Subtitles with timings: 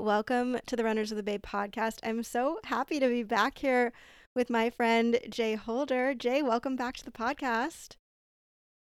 [0.00, 1.98] Welcome to the Runners of the Bay podcast.
[2.02, 3.92] I'm so happy to be back here
[4.34, 6.14] with my friend Jay Holder.
[6.14, 7.96] Jay, welcome back to the podcast.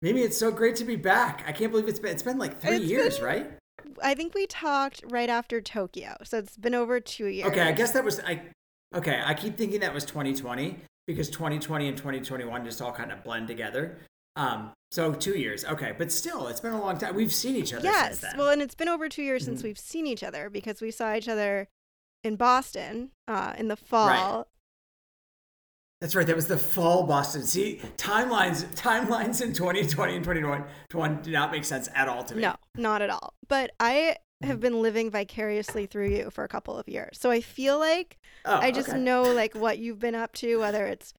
[0.00, 1.44] Mimi, it's so great to be back.
[1.46, 3.50] I can't believe it's been it's been like three It's years, been- right?
[4.02, 7.50] I think we talked right after Tokyo, so it's been over two years.
[7.50, 8.40] Okay, I guess that was I.
[8.94, 13.22] Okay, I keep thinking that was 2020 because 2020 and 2021 just all kind of
[13.22, 13.98] blend together.
[14.36, 15.64] Um, so two years.
[15.64, 17.14] Okay, but still, it's been a long time.
[17.14, 18.38] We've seen each other Yes, since then.
[18.38, 19.64] well, and it's been over two years since Mhm.
[19.64, 21.68] we've seen each other because we saw each other
[22.24, 24.48] in Boston uh, in the fall.
[26.00, 26.26] That's right.
[26.26, 27.42] That was the fall Boston.
[27.44, 32.42] See, timelines timelines in 2020 and 2021 do not make sense at all to me.
[32.42, 33.34] No, not at all.
[33.48, 34.60] But I have Mhm.
[34.60, 38.56] been living vicariously through you for a couple of years, so I feel like Oh,
[38.58, 38.98] I just okay.
[38.98, 41.14] know like what you've been up to, whether it's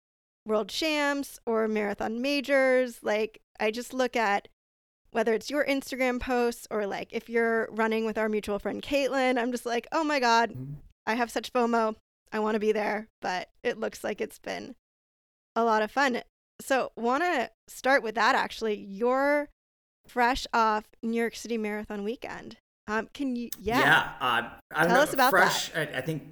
[0.46, 3.00] world champs or marathon majors.
[3.04, 4.48] Like I just look at
[5.12, 9.38] whether it's your Instagram posts or like if you're running with our mutual friend Caitlin,
[9.38, 10.76] I'm just like, oh my God, Mhm.
[11.06, 11.96] I have such FOMO.
[12.32, 14.74] I want to be there, but it looks like it's been
[15.56, 16.22] a lot of fun.
[16.62, 18.76] So want to start with that actually.
[18.76, 19.50] You're
[20.08, 22.58] fresh off New York City Marathon weekend.
[22.88, 23.50] Um, can you?
[23.60, 23.80] Yeah.
[23.80, 24.12] Yeah.
[24.20, 25.04] Uh, I don't Tell know.
[25.04, 25.72] us about fresh.
[25.76, 26.30] I, I think.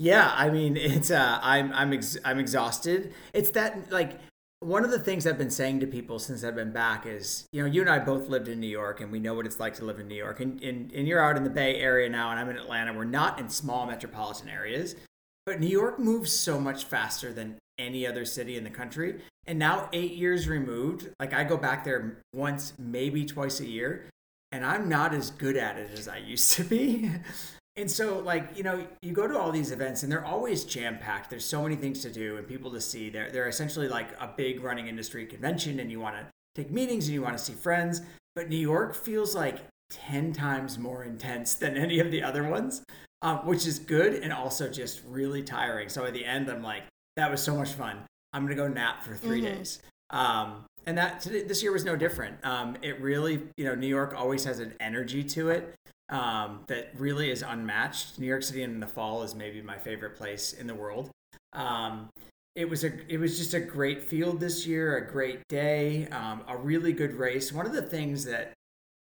[0.00, 0.32] Yeah.
[0.34, 1.10] I mean, it's.
[1.10, 1.72] Uh, I'm.
[1.74, 1.92] I'm.
[1.92, 3.12] Ex- I'm exhausted.
[3.34, 4.18] It's that like
[4.60, 7.62] one of the things I've been saying to people since I've been back is, you
[7.62, 9.74] know, you and I both lived in New York, and we know what it's like
[9.74, 10.40] to live in New York.
[10.40, 12.94] And and, and you're out in the Bay Area now, and I'm in Atlanta.
[12.94, 14.96] We're not in small metropolitan areas,
[15.44, 19.20] but New York moves so much faster than any other city in the country.
[19.46, 24.06] And now, eight years removed, like I go back there once, maybe twice a year,
[24.50, 27.10] and I'm not as good at it as I used to be.
[27.76, 30.98] And so, like, you know, you go to all these events and they're always jam
[30.98, 31.30] packed.
[31.30, 33.10] There's so many things to do and people to see.
[33.10, 37.06] They're, they're essentially like a big running industry convention, and you want to take meetings
[37.06, 38.02] and you want to see friends.
[38.34, 39.58] But New York feels like
[39.90, 42.82] 10 times more intense than any of the other ones,
[43.22, 45.88] um, which is good and also just really tiring.
[45.88, 46.82] So at the end, I'm like,
[47.16, 47.98] that was so much fun.
[48.32, 49.44] I'm going to go nap for 3 Mhm.
[49.44, 49.80] days.
[50.10, 52.44] Um, and that this year was no different.
[52.44, 55.74] Um, it really, you know, New York always has an energy to it
[56.10, 58.18] um, that really is unmatched.
[58.18, 61.10] New York City in the fall is maybe my favorite place in the world.
[61.52, 62.10] Um,
[62.56, 66.42] it was a it was just a great field this year, a great day, um,
[66.48, 67.52] a really good race.
[67.52, 68.52] One of the things that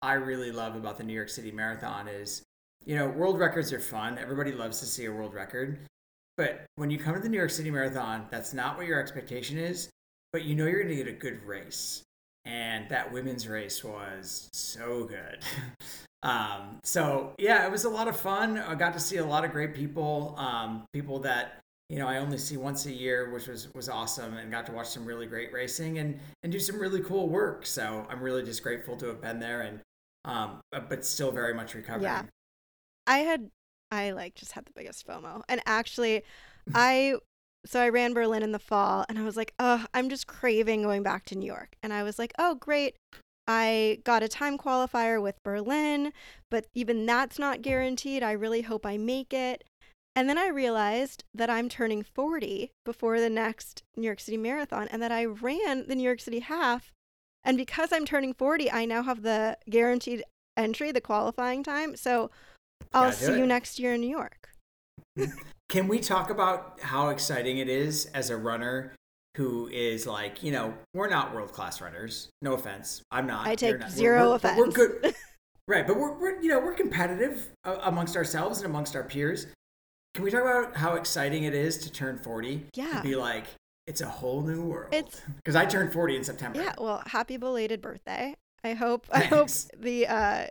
[0.02, 2.42] I really love about the New York City Marathon is,
[2.84, 4.18] you know, world records are fun.
[4.18, 5.78] Everybody loves to see a world record.
[6.36, 9.58] But when you come to the New York City Marathon, that's not what your expectation
[9.58, 9.88] is,
[10.32, 12.02] but you know you're going to get a good race.
[12.44, 15.40] And that women's race was so good.
[16.22, 18.58] um, so, yeah, it was a lot of fun.
[18.58, 22.18] I got to see a lot of great people, um, people that you know I
[22.18, 25.26] only see once a year, which was was awesome, and got to watch some really
[25.26, 27.64] great racing and and do some really cool work.
[27.66, 29.80] So I'm really just grateful to have been there, and
[30.24, 32.04] um, but- still very much recovering.
[32.04, 32.22] Yeah.
[33.06, 33.50] I had
[33.90, 35.42] I like just had the biggest FOMO.
[35.48, 36.22] And actually
[36.74, 37.16] I
[37.64, 40.82] so I ran Berlin in the fall and I was like, "Oh, I'm just craving
[40.82, 42.96] going back to New York." And I was like, "Oh, great.
[43.48, 46.12] I got a time qualifier with Berlin,
[46.50, 48.22] but even that's not guaranteed.
[48.22, 49.64] I really hope I make it."
[50.14, 54.88] And then I realized that I'm turning 40 before the next New York City Marathon
[54.88, 56.92] and that I ran the New York City half.
[57.44, 60.24] And because I'm turning 40, I now have the guaranteed
[60.56, 61.94] entry, the qualifying time.
[61.96, 62.30] So
[62.92, 64.50] I'll see you next year in New York.
[65.68, 68.94] Can we talk about how exciting it is as a runner
[69.38, 72.28] who is like, you know, we're not world class runners.
[72.42, 73.46] No offense, I'm not.
[73.46, 73.88] I take not.
[73.90, 74.74] zero we're, We're offense.
[74.74, 75.14] good,
[75.68, 75.86] right?
[75.86, 79.46] But we're, we're you know we're competitive amongst ourselves and amongst our peers.
[80.14, 82.66] Can we talk about how exciting it is to turn 40?
[82.74, 83.00] Yeah.
[83.00, 83.44] Be like,
[83.86, 84.92] it's a whole new world.
[84.92, 86.60] It's- because I turned 40 in September.
[86.60, 88.34] Yeah, well, happy belated birthday.
[88.64, 89.48] I hope I hope
[89.78, 90.46] the uh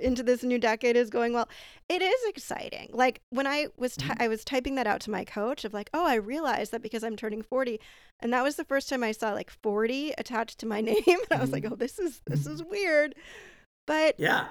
[0.00, 1.48] into this new decade is going well.
[1.88, 2.90] It is exciting.
[2.92, 4.22] Like when I was ty- Mhm.
[4.22, 7.04] I was typing that out to my coach of like, "Oh, I realized that because
[7.04, 7.78] I'm turning 40."
[8.20, 11.32] And that was the first time I saw like 40 attached to my name and
[11.32, 11.72] I was like, Mhm.
[11.72, 13.14] "Oh, this is this is weird."
[13.86, 14.46] But, Yeah.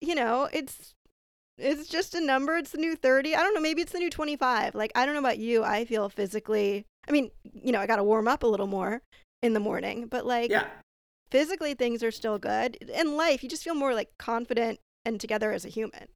[0.00, 0.94] you know, it's
[1.56, 2.56] it's just a number.
[2.56, 3.36] It's the new 30.
[3.36, 4.74] I don't know, maybe it's the new 25.
[4.74, 5.62] Like I don't know about you.
[5.62, 9.02] I feel physically I mean, you know, I got to warm up a little more
[9.42, 10.66] in the morning, but like Yeah.
[11.34, 12.76] Physically things are still good.
[12.76, 16.06] In life, you just feel more like confident and together as a human.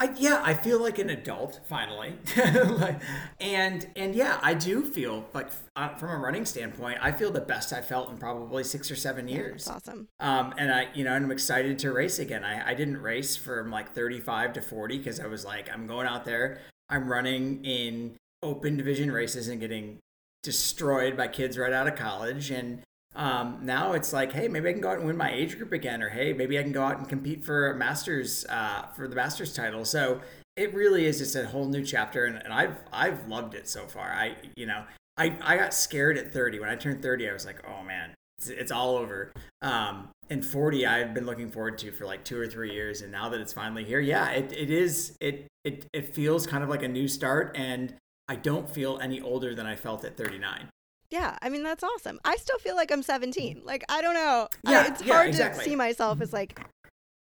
[0.00, 3.00] I, yeah, I feel like an adult finally, like,
[3.38, 5.46] and and yeah, I do feel like
[5.76, 8.96] uh, from a running standpoint, I feel the best I felt in probably six or
[8.96, 9.66] seven Yeah, years.
[9.66, 10.08] That's awesome.
[10.18, 12.42] Um, and I, you know, and I'm excited to race again.
[12.42, 16.08] I, I didn't race from like 35 to 40 because I was like, I'm going
[16.08, 16.58] out there.
[16.88, 19.98] I'm running in open division races and getting
[20.42, 22.50] destroyed by kids right out of college.
[22.50, 22.82] And
[23.16, 25.72] Um, now it's like, hey, maybe I can go out and win my age group
[25.72, 29.14] again, or hey, maybe I can go out and compete for masters uh, for the
[29.14, 29.84] masters title.
[29.84, 30.20] So
[30.56, 33.86] it really is just a whole new chapter, and, and I've I've loved it so
[33.86, 34.12] far.
[34.12, 34.84] I you know
[35.16, 37.28] I I got scared at 30 when I turned 30.
[37.28, 39.32] I was like, oh man, it's, it's all over.
[39.62, 43.12] Um, and 40, I've been looking forward to for like two or three years, and
[43.12, 46.70] now that it's finally here, yeah, it, it is it it it feels kind of
[46.70, 47.94] like a new start, and
[48.28, 50.68] I don't feel any older than I felt at 39.
[51.14, 52.18] Yeah, I mean that's awesome.
[52.24, 53.62] I still feel like I'm 17.
[53.64, 54.48] Like I don't know.
[54.68, 55.64] Yeah, I, it's yeah, hard exactly.
[55.64, 56.58] to see myself as like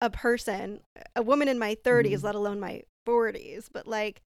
[0.01, 0.81] a person,
[1.15, 2.25] a woman in my 30s, Mhm.
[2.25, 3.69] let alone my 40s.
[3.71, 4.23] But like,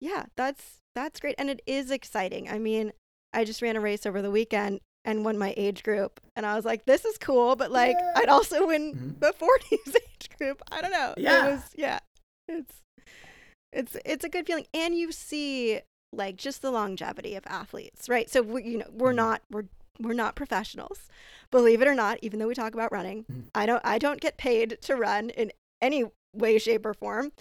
[0.00, 2.48] yeah, that's that's great, and it is exciting.
[2.48, 2.92] I mean,
[3.34, 6.54] I just ran a race over the weekend and won my age group, and I
[6.56, 7.56] was like, this is cool.
[7.56, 8.12] But like, Yeah.
[8.16, 9.20] I'd also win Mhm.
[9.20, 10.62] the 40s age group.
[10.72, 11.12] I don't know.
[11.18, 11.46] Yeah.
[11.46, 11.98] it was yeah.
[12.48, 12.74] It's
[13.72, 15.80] it's it's a good feeling, and you see
[16.12, 18.28] like just the longevity of athletes, right?
[18.30, 19.16] So we, you know, we're Mhm.
[19.16, 19.66] not we're
[20.00, 21.08] we're not professionals,
[21.50, 22.18] believe it or not.
[22.22, 23.48] Even though we talk about running, Mhm.
[23.54, 25.52] I don't I don't get paid to run in
[25.82, 27.32] any way, shape, or form.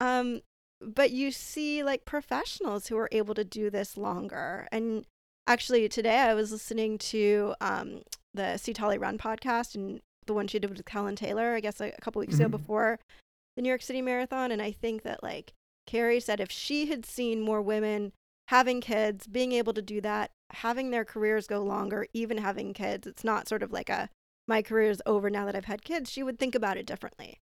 [0.00, 0.40] Um,
[0.80, 4.66] but you see like professionals who are able to do this longer.
[4.72, 5.04] And
[5.46, 8.02] actually, today I was listening to um
[8.32, 11.80] the C Tolle Run podcast and the one she did with Kellyn Taylor, I guess
[11.80, 12.52] like a couple weeks ago Mhm.
[12.52, 12.98] before
[13.56, 14.50] the New York City Marathon.
[14.52, 15.52] And I think that like
[15.86, 18.12] Carrie said if she had seen more women
[18.48, 23.06] having kids, being able to do that, having their careers go longer, even having kids,
[23.06, 24.08] it's not sort of like a
[24.48, 27.38] my career is over now that I've had kids, she would think about it differently.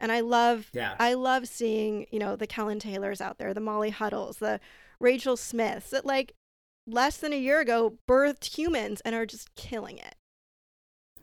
[0.00, 0.96] And I love Yeah.
[0.98, 4.58] I love seeing, you know, the Kellyn Taylors out there, the Molly Huddles, the
[4.98, 6.34] Rachel Smiths that like
[6.86, 10.16] less than a year ago birthed humans and are just killing it.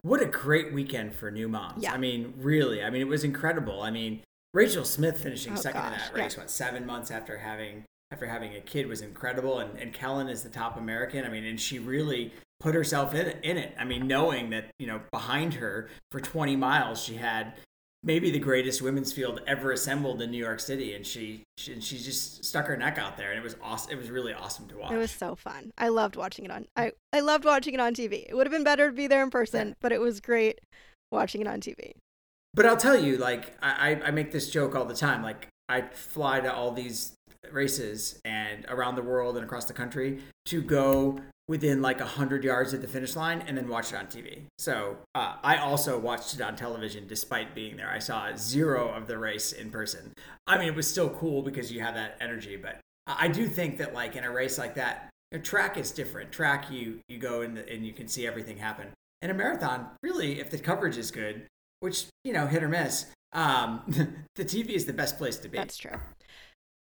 [0.01, 1.83] What a great weekend for new moms.
[1.83, 1.93] Yeah.
[1.93, 2.81] I mean, really.
[2.81, 3.81] I mean, it was incredible.
[3.81, 4.21] I mean,
[4.53, 8.55] Rachel Smith finishing Oh, second in that race, what, seven months after having after having
[8.55, 9.59] a kid was incredible.
[9.59, 11.25] And, and Kellyn is the top American.
[11.25, 13.75] I mean, and she really put herself in it, in it.
[13.77, 17.53] I mean, knowing that, you know, behind her for 20 miles, she had
[18.03, 20.93] maybe the greatest women's field ever assembled in New York City.
[20.93, 23.31] And she, she, and she just stuck her neck out there.
[23.31, 23.91] And it was awesome.
[23.91, 24.91] It was really awesome to watch.
[24.93, 25.71] It was so fun.
[25.77, 28.25] I loved watching it on I, I loved watching it on TV.
[28.29, 29.73] It would have been better to be there in person, Yeah.
[29.81, 30.59] but it was great
[31.11, 31.91] watching it on TV.
[32.53, 35.21] But I'll tell you, like I, I make this joke all the time.
[35.23, 37.13] Like I fly to all these
[37.51, 42.43] races and around the world and across the country to go within like a hundred
[42.43, 44.41] yards of the finish line and then watch it on TV.
[44.57, 47.89] So uh, I also watched it on television despite being there.
[47.89, 50.13] I saw zero of the race in person.
[50.45, 52.57] I mean, it was still cool because you have that energy.
[52.57, 55.91] But I I do think that like in a race like that, a track is
[55.91, 56.31] different.
[56.31, 58.87] Track you you go in the, and you can see everything happen.
[59.21, 61.47] In a marathon, really, if the coverage is good,
[61.79, 63.83] which you know hit or miss um
[64.35, 65.99] the tv is the best place to be That's true.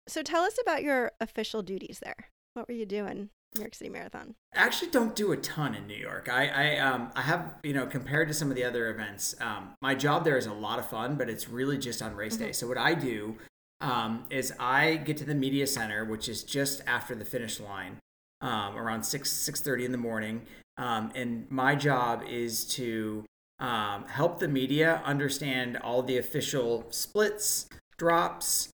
[0.07, 2.29] So tell us about your official duties there.
[2.53, 4.35] What were you doing New York City Marathon?
[4.55, 7.73] I actually don't do a ton in new york i i um i have you
[7.73, 10.79] know compared to some of the other events um my job there is a lot
[10.79, 13.35] of fun but it's really just on race day so what i do
[13.81, 17.97] um is i get to the media center which is just after the finish line
[18.41, 20.43] um around 6 6 in the morning
[20.77, 23.25] um and my job is to
[23.59, 27.67] um, help the media understand all the official splits
[27.97, 28.69] drops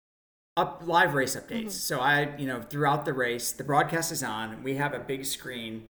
[0.55, 1.65] up live race updates.
[1.65, 1.71] Mhm.
[1.71, 4.63] So I, you know, throughout the race, the broadcast is on.
[4.63, 5.85] We have a big screen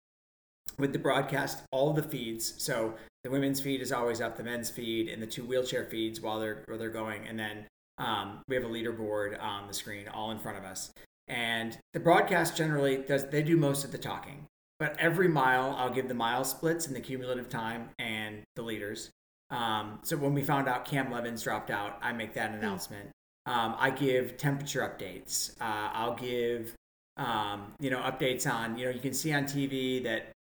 [0.78, 2.54] with the broadcast, all the feeds.
[2.62, 6.20] So the women's feed is always up, the men's feed, and the two wheelchair feeds
[6.20, 7.66] while they're while they're going, and then
[7.98, 10.92] um, we have a leaderboard on the screen, all in front of us.
[11.26, 14.46] And the broadcast generally does they do most of the talking,
[14.78, 19.10] but every mile I'll give the mile splits and the cumulative time and the leaders.
[19.50, 23.10] Um, so when we found out Cam Levins dropped out, I make that announcement.
[23.46, 25.52] Um, I give temperature updates.
[25.60, 26.74] Uh, I'll give
[27.16, 30.32] um, you know updates on you know you can see on TV that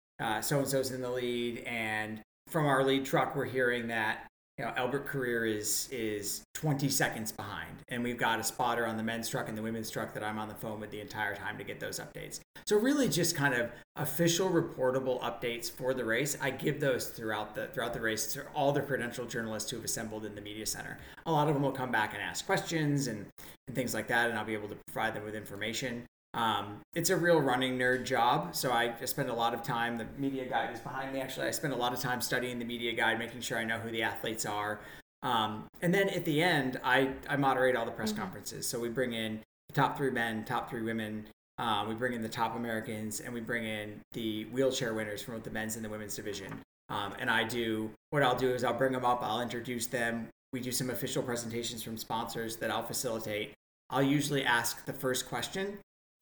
[0.43, 4.26] so and so's in the lead, and from our lead truck we're hearing that
[4.59, 8.97] you know Albert Korir is is 20 seconds behind, and we've got a spotter on
[8.97, 11.35] the men's truck and the women's truck that I'm on the phone with the entire
[11.35, 12.41] time to get those updates.
[12.67, 16.37] So really, just kind of official reportable updates for the race.
[16.41, 19.85] I give those throughout the throughout the race to all the credentialed journalists who have
[19.85, 20.99] assembled in the media center.
[21.27, 23.27] A lot of them will come back and ask questions and,
[23.69, 26.07] and things like that, and I'll be able to provide them with information.
[26.37, 29.97] Um, it's a real running nerd job, so I spend a lot of time.
[29.97, 31.21] The media guide is behind me.
[31.21, 33.78] Actually, I spend a lot of time studying the media guide, making sure I know
[33.78, 34.81] who the athletes are.
[35.23, 38.19] Um, and then at the end, I, I moderate all the press Mhm.
[38.19, 38.69] conferences.
[38.69, 41.26] So we bring in the top three men, top three women.
[41.59, 45.35] Uh, we bring in the top Americans, and we bring in the wheelchair winners from
[45.35, 46.61] both the men's and the women's division.
[46.90, 50.28] Um, and I do what I'll do is I'll bring them up, I'll introduce them.
[50.52, 53.55] We do some official presentations from sponsors that I'll facilitate.
[53.88, 55.78] I'll usually ask the first question,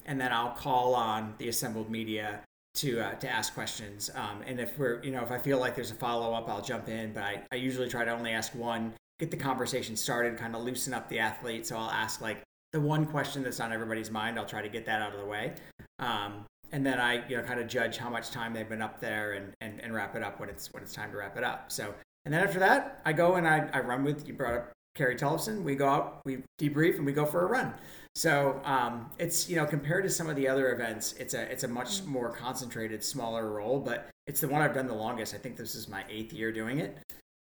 [0.07, 2.41] and then I'll call on the assembled media
[2.77, 4.11] to uh, to ask questions.
[4.15, 6.63] Um, and if we're you know if I feel like there's a follow up, I'll
[6.63, 7.13] jump in.
[7.13, 10.63] But I, I usually try to only ask one, get the conversation started, kind of
[10.63, 11.67] loosen up the athlete.
[11.67, 12.43] So I'll ask like
[12.73, 14.39] the one question that's on everybody's mind.
[14.39, 15.55] I'll try to get that out of the way.
[16.01, 19.01] Um, and then I you know kind of judge how much time they've been up
[19.01, 21.45] there and, and, and wrap it up when it's when it's time to wrap it
[21.45, 21.71] up.
[21.71, 21.95] So
[22.25, 25.17] and then after that, I go and I, I run with you brought up Carrie
[25.17, 25.63] Tollefson.
[25.63, 27.75] We go out, we debrief, and we go for a run.
[28.15, 31.65] So um, it's you know compared to some of the other events, it's a it's
[31.65, 32.07] a much mm.
[32.07, 35.35] more concentrated, smaller role, but it's the one I've done the longest.
[35.35, 36.97] I think this is my eighth year doing it.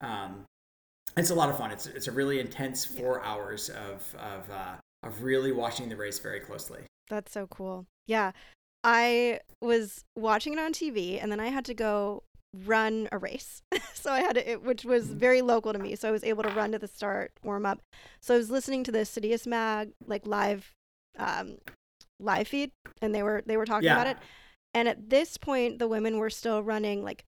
[0.01, 0.45] Um,
[1.15, 1.71] it's a lot of fun.
[1.71, 6.17] It's it's a really intense four hours of of uh, of really watching the race
[6.17, 6.81] very closely.
[7.09, 7.85] That's so cool.
[8.07, 8.31] Yeah,
[8.83, 12.23] I was watching it on TV, and then I had to go
[12.65, 13.61] run a race.
[13.93, 15.15] so I had to, which was mm.
[15.15, 15.95] very local to me.
[15.95, 17.79] So I was able to run to the start, warm up.
[18.21, 20.73] So I was listening to the Citius Mag like live,
[21.17, 21.57] um,
[22.19, 22.71] live feed,
[23.01, 23.95] and they were they were talking yeah.
[23.95, 24.17] about it.
[24.73, 27.25] And at this point, the women were still running like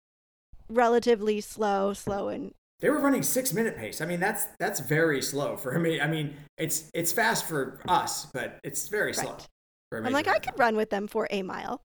[0.69, 2.53] relatively slow, slow and.
[2.79, 4.01] They were running six minute pace.
[4.01, 5.99] I mean, that's that's very slow for me.
[5.99, 9.35] I mean, it's it's fast for us, but it's very slow.
[9.91, 10.05] Right.
[10.05, 11.81] I'm like, I could run with them for a mile.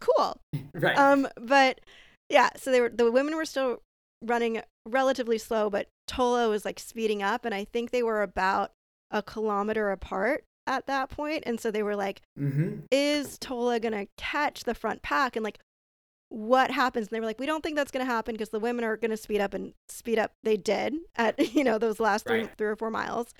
[0.00, 0.38] Cool.
[0.74, 0.98] right.
[0.98, 1.80] Um, but
[2.28, 3.82] yeah, so they were the women were still
[4.22, 8.72] running relatively slow, but Tola was like speeding up, and I think they were about
[9.10, 12.80] a kilometer apart at that point, and so they were like, mm-hmm.
[12.90, 15.58] "Is Tola gonna catch the front pack?" And like,
[16.28, 17.08] what happens?
[17.08, 19.16] And they were like, "We don't think that's gonna happen because the women are gonna
[19.16, 22.76] speed up and speed up." They did at you know those last three three or
[22.76, 23.32] four miles.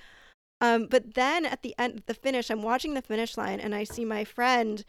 [0.59, 3.83] Um, but then at the end, the finish, I'm watching the finish line, and I
[3.83, 4.83] see my friend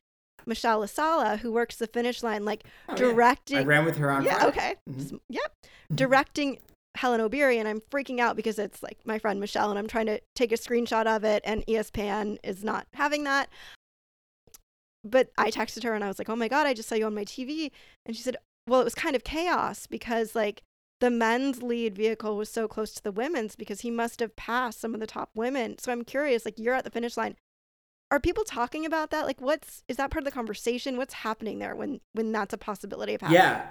[0.47, 3.57] Michelle Lasala, who works the finish line, like oh, directing.
[3.57, 3.63] Yeah.
[3.63, 4.25] I ran with her on.
[4.25, 4.47] Yeah.
[4.47, 4.77] Okay.
[4.89, 5.17] Mm-hmm.
[5.29, 5.53] Yep.
[5.95, 6.59] Directing
[6.97, 10.07] Helen Obiri, and I'm freaking out because it's like my friend Michelle, and I'm trying
[10.07, 13.49] to take a screenshot of it, and ESPN is not having that.
[15.05, 17.07] But I texted her and I was like, "Oh my god, I just saw you
[17.07, 17.71] on my TV,"
[18.05, 20.63] and she said, "Well, it was kind of chaos because like."
[21.01, 24.81] The men's lead vehicle was so close to the women's because he must have passed
[24.81, 25.79] some of the top women.
[25.79, 27.37] So I'm curious, like you're at the finish line
[28.11, 29.27] are people talking about that?
[29.27, 30.97] Like, what's is that part of the conversation?
[30.97, 33.41] What's happening there when when that's a possibility of happening?
[33.41, 33.67] Yeah,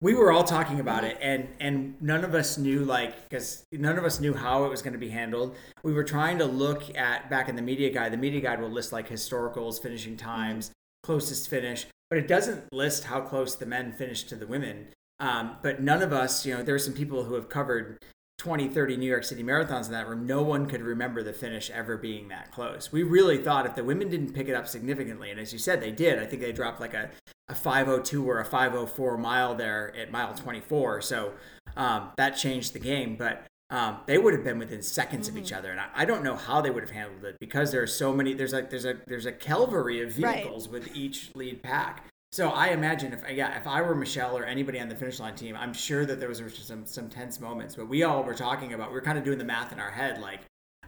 [0.00, 1.12] we were all talking about mm-hmm.
[1.12, 4.70] it, and and none of us knew like because none of us knew how it
[4.70, 5.56] was going to be handled.
[5.82, 8.12] We were trying to look at back in the media guide.
[8.12, 10.26] The media guide will list like historicals, finishing mm-hmm.
[10.26, 14.88] times, closest finish, but it doesn't list how close the men finished to the women.
[15.18, 17.98] Um, but none of us, you know, there are some people who have covered
[18.38, 21.70] 20, 30 New York City marathons in that room, no one could remember the finish
[21.70, 22.92] ever being that close.
[22.92, 25.80] We really thought if the women didn't pick it up significantly, and as you said,
[25.80, 26.18] they did.
[26.18, 27.10] I think they dropped like a,
[27.48, 31.00] a 502 or a 504 mile there at mile 24.
[31.00, 31.32] So
[31.76, 33.16] um, that changed the game.
[33.16, 35.38] But um, they would have been within seconds mm-hmm.
[35.38, 35.58] of each mm-hmm.
[35.58, 37.88] other, and I, I, don't know how they would have handled it because there are
[37.88, 38.32] so many.
[38.32, 40.72] There's like there's a there's a calvary of vehicles right.
[40.72, 42.04] with each lead pack.
[42.32, 45.34] So I imagine if yeah, if I were Michelle or anybody on the finish line
[45.34, 47.76] team, I'm sure that there was some some tense moments.
[47.76, 49.90] But we all were talking about we were kind of doing the math in our
[49.90, 50.40] head, like,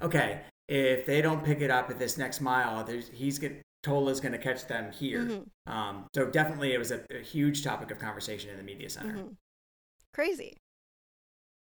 [0.02, 4.32] okay, if they don't pick it up at this next mile, he's get Tola's going
[4.32, 5.22] to catch them here.
[5.22, 5.72] Mm-hmm.
[5.72, 9.14] Um, so definitely, it was a, a, huge topic of conversation in the media center.
[9.14, 9.28] Mm-hmm.
[10.12, 10.56] Crazy.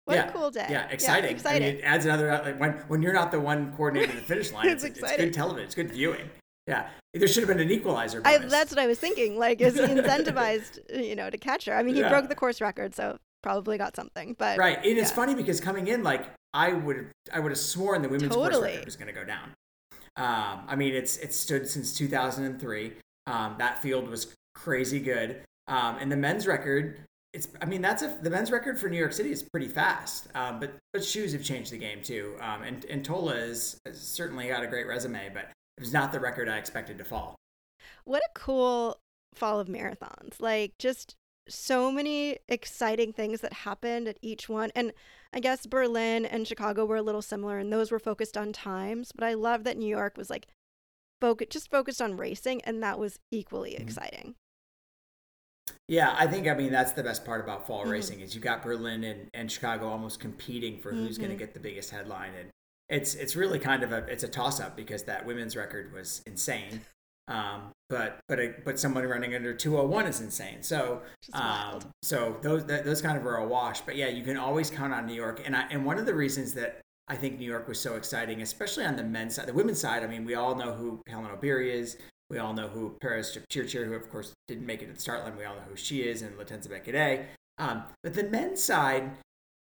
[0.07, 0.29] What yeah.
[0.29, 0.67] a cool day.
[0.71, 1.31] Yeah, exciting.
[1.31, 1.63] Yeah, exciting.
[1.63, 4.53] I mean, it adds another like when when you're not the one coordinating the finish
[4.55, 4.69] line.
[4.69, 5.67] it's, it's, it's, good television.
[5.67, 6.31] It's good viewing.
[6.69, 8.21] Yeah, there should have been an equalizer.
[8.25, 9.39] I, that's what I was thinking.
[9.39, 11.75] Like, is he incentivized, you know, to catch her?
[11.75, 12.11] I mean, he yeah.
[12.11, 14.37] broke the course record, so probably got something.
[14.39, 15.03] But right, and yeah.
[15.03, 18.51] it's funny because coming in, like, I would I would have sworn the women's totally.
[18.51, 19.55] course record was going to go down.
[20.17, 22.93] Um, I mean, it's it's stood since 2003.
[23.27, 26.99] Um, that field was crazy good, um, and the men's record.
[27.33, 30.29] It's I mean that's a the men's record for New York City is pretty fast,
[30.35, 32.35] um, but but shoes have changed the game too.
[32.41, 36.11] Um, and and Tola has, has certainly got a great resume, but it was not
[36.11, 37.37] the record I expected to fall.
[38.02, 38.99] What a cool
[39.32, 40.40] fall of marathons.
[40.40, 41.14] Like just
[41.49, 44.73] so many exciting things that happened at each one.
[44.75, 44.92] And
[45.32, 49.12] I guess Berlin and Chicago were a little similar and those were focused on times,
[49.14, 50.49] but I love that New York was like
[51.20, 53.85] focus just focused on racing and that was equally mm-hmm.
[53.85, 54.35] exciting.
[55.87, 57.90] Yeah, I think I mean that's the best part about fall mm-hmm.
[57.90, 61.26] racing is you got Berlin and, and Chicago almost competing for who's mm-hmm.
[61.26, 62.50] going to get the biggest headline and
[62.88, 66.23] it's it's really kind of a it's a toss up because that women's record was
[66.26, 66.80] insane.
[67.28, 70.62] Um, but but a, but someone running under 201 is insane.
[70.62, 71.02] So
[71.33, 73.83] um, so those those kind of are a wash.
[73.83, 75.42] But yeah, you can always count on New York.
[75.45, 78.42] And I, and one of the reasons that I think New York was so exciting,
[78.42, 80.02] especially on the men's side, the women's side.
[80.02, 81.97] I mean, we all know who Helen Obiri is.
[82.30, 85.23] We all know who Peres Jepchirchir, who of course didn't make it to the start
[85.25, 85.37] line.
[85.37, 87.25] We all know who she is, and Latenza Bek-Adet.
[87.57, 89.11] Um, but the men's side,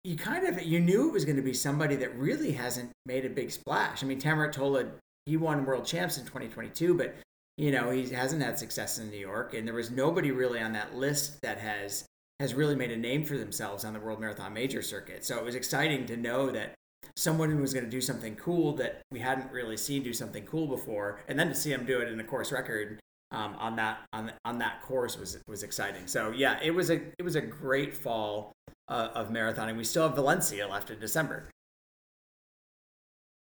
[0.03, 3.25] you kind of you knew it was going to be somebody that really hasn't made
[3.25, 4.03] a big splash.
[4.03, 4.85] I mean, Tamirat Tola,
[5.25, 7.15] he won world champs in 2022, but
[7.57, 10.73] You know, he hasn't had success in New York, and there was nobody really on
[10.73, 12.05] that list that has
[12.39, 15.23] has really made a name for themselves on the World Marathon Major circuit.
[15.23, 16.73] So it was exciting to know that
[17.15, 20.45] someone who was going to do something cool that we hadn't really seen do something
[20.45, 22.99] cool before, and then to see him do it in a course record
[23.31, 26.07] um, on that on on that course was was exciting.
[26.07, 28.52] So yeah, it was a it was a great fall
[28.87, 29.77] uh, of marathoning.
[29.77, 31.49] We still have Valencia left in December.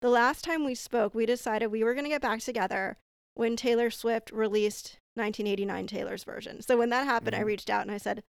[0.03, 2.97] The last time we spoke, we decided we were going to get back together
[3.35, 6.63] when Taylor Swift released 1989 Taylor's version.
[6.63, 7.43] So when that happened, mm-hmm.
[7.43, 8.23] I reached out and I said,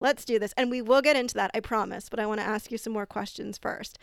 [0.00, 0.52] let's do this.
[0.56, 2.08] And we will get into that, I promise.
[2.08, 3.98] But I want to ask you some more questions first.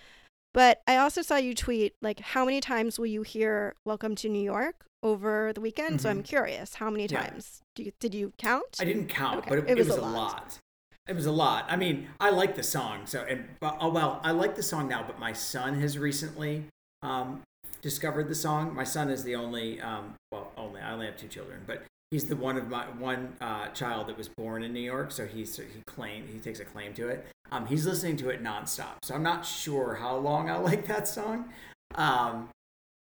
[0.54, 4.28] But I also saw you tweet, like, how many times will you hear Welcome to
[4.28, 5.92] New York over the weekend?
[5.92, 6.00] Mm-hmm.
[6.00, 6.24] So I'm mm-hmm.
[6.24, 7.62] curious, how many times?
[7.62, 7.66] Yeah.
[7.76, 8.78] Do you, did you count?
[8.80, 9.50] I didn't count, okay.
[9.50, 10.14] but it, it, was, it was, a lot.
[10.14, 10.60] lot.
[11.08, 11.66] It was a lot.
[11.68, 13.06] I mean, I like the song.
[13.06, 16.66] So, and, oh, well, I like the song now, but my son has recently
[17.02, 17.42] um,
[17.82, 18.76] discovered the song.
[18.76, 22.26] My son is the only, um, well, only, I only have two children, but he's
[22.26, 25.56] the one of my one uh, child that was born in New York, so he's
[25.58, 27.26] he claim he takes a claim to it.
[27.52, 31.08] Um, he's listening to it nonstop, so I'm not sure how long I'll like that
[31.08, 31.50] song.
[31.96, 32.50] Um,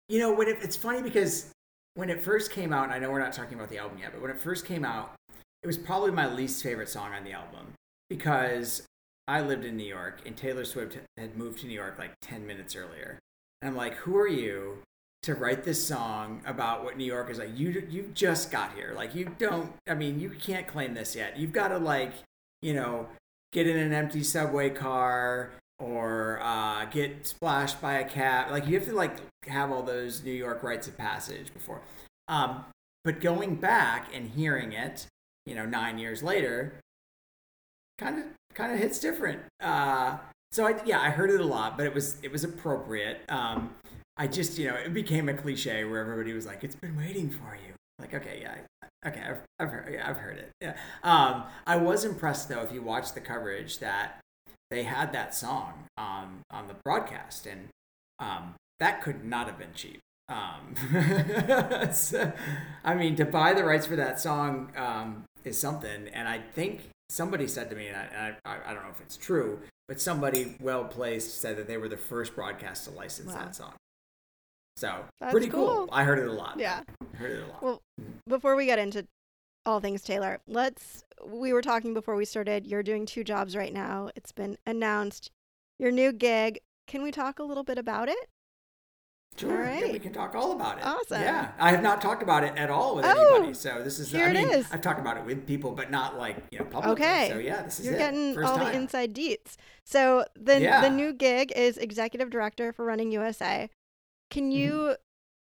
[0.09, 1.51] you know, when it, it's funny because
[1.95, 4.13] when it first came out, and I know we're not talking about the album yet,
[4.13, 5.15] but when it first came out,
[5.63, 7.75] it was probably my least favorite song on the album
[8.09, 8.87] because
[9.27, 12.47] I lived in New York and Taylor Swift had moved to New York like 10
[12.47, 13.19] minutes earlier.
[13.61, 14.79] And I'm like, who are you
[15.23, 17.57] to write this song about what New York is like.
[17.57, 18.93] You you just got here.
[18.97, 19.73] Like you don't.
[19.89, 21.37] I mean, you can't claim this yet.
[21.39, 22.13] You've got to like
[22.63, 23.09] you know
[23.53, 28.51] get in an empty subway car or uh, get splashed by a cat.
[28.51, 31.83] Like you have to like have all those New York rites of passage before.
[32.29, 32.65] Um,
[33.05, 35.07] but going back and hearing it,
[35.47, 36.75] you know, nine years later,
[37.99, 38.25] kind of
[38.55, 39.41] kind of hits different.
[39.61, 40.19] Uh,
[40.51, 43.21] so I, yeah, I heard it a lot, but it was it was appropriate.
[43.29, 43.75] Um,
[44.17, 47.31] I just, you know, it became a cliche where everybody was like, "It's been waiting
[47.31, 48.55] for you." Like, okay, yeah,
[49.07, 50.51] okay, I've, I've heard, yeah, I've heard it.
[50.61, 50.77] Yeah.
[51.03, 54.21] Um, I was impressed though, if you watch the coverage, that
[54.71, 57.69] they had that song on on the broadcast, and
[58.19, 60.01] um, that could not have been cheap.
[60.29, 60.75] Um,
[61.93, 62.33] so,
[62.85, 66.91] I mean, to buy the rights for that song um, is something, and I think
[67.09, 70.57] somebody said to me, and I, I, I don't know if it's true, but somebody
[70.61, 73.39] well placed said that they were the first broadcast to license wow.
[73.39, 73.73] that song.
[74.77, 75.69] So That's pretty cool.
[75.69, 75.89] cool.
[75.91, 76.59] I heard it a lot.
[76.59, 76.83] Yeah.
[77.01, 77.63] I heard it a lot.
[77.63, 77.83] Well,
[78.29, 79.07] before we get into
[79.67, 81.05] all things Taylor, let's.
[81.27, 82.67] We were talking before we started.
[82.67, 84.11] You're doing two jobs right now.
[84.15, 85.31] It's been announced.
[85.79, 86.61] Your new gig.
[86.87, 88.29] Can we talk a little bit about it?
[89.39, 89.53] Sure.
[89.53, 89.93] All right.
[89.93, 90.85] We can talk all about it.
[90.85, 91.23] Awesome.
[91.23, 91.53] Yeah.
[91.59, 93.55] I have not talked about it at all with oh, anybody.
[93.55, 94.67] So this is here I mean, it is.
[94.73, 97.05] I've talked about it with people, but not like, you know, publicly.
[97.05, 97.29] Okay.
[97.31, 97.99] So yeah, this is You're it.
[97.99, 98.73] getting First all time.
[98.73, 99.57] the inside deets.
[99.85, 100.81] So the yeah.
[100.81, 103.71] the new gig is executive director for Running USA.
[104.31, 104.93] Can you mm-hmm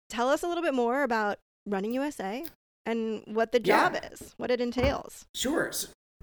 [0.08, 2.44] tell us a little bit more about Running USA
[2.86, 4.08] and what the job yeah.
[4.10, 5.26] is, what it entails.
[5.34, 5.70] Sure.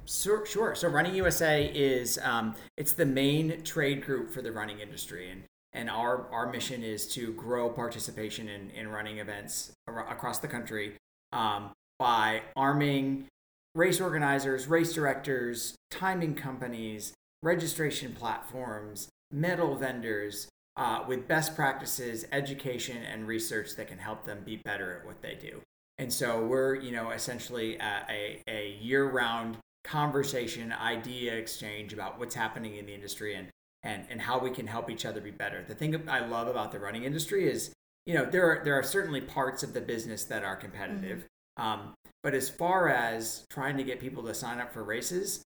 [0.05, 0.75] So, sure.
[0.75, 5.43] So Running USA is um, it's the main trade group for the running industry, and
[5.75, 10.95] and our our mission is to grow participation in in running events across the country
[11.31, 13.27] um, by arming
[13.75, 22.97] race organizers, race directors, timing companies, registration platforms, medal vendors, uh, with best practices, education,
[23.03, 25.61] and research that can help them be better at what they do.
[25.97, 32.75] And so we're, you know, essentially a, a year-round conversation, idea exchange about what's happening
[32.75, 33.47] in the industry and
[33.85, 35.63] and and how we can help each other be better.
[35.65, 37.73] The thing I love about the running industry is,
[38.05, 41.19] you know, there are there are certainly parts of the business that are competitive,
[41.59, 41.63] mm-hmm.
[41.63, 41.93] um,
[42.23, 45.43] but as far as trying to get people to sign up for races,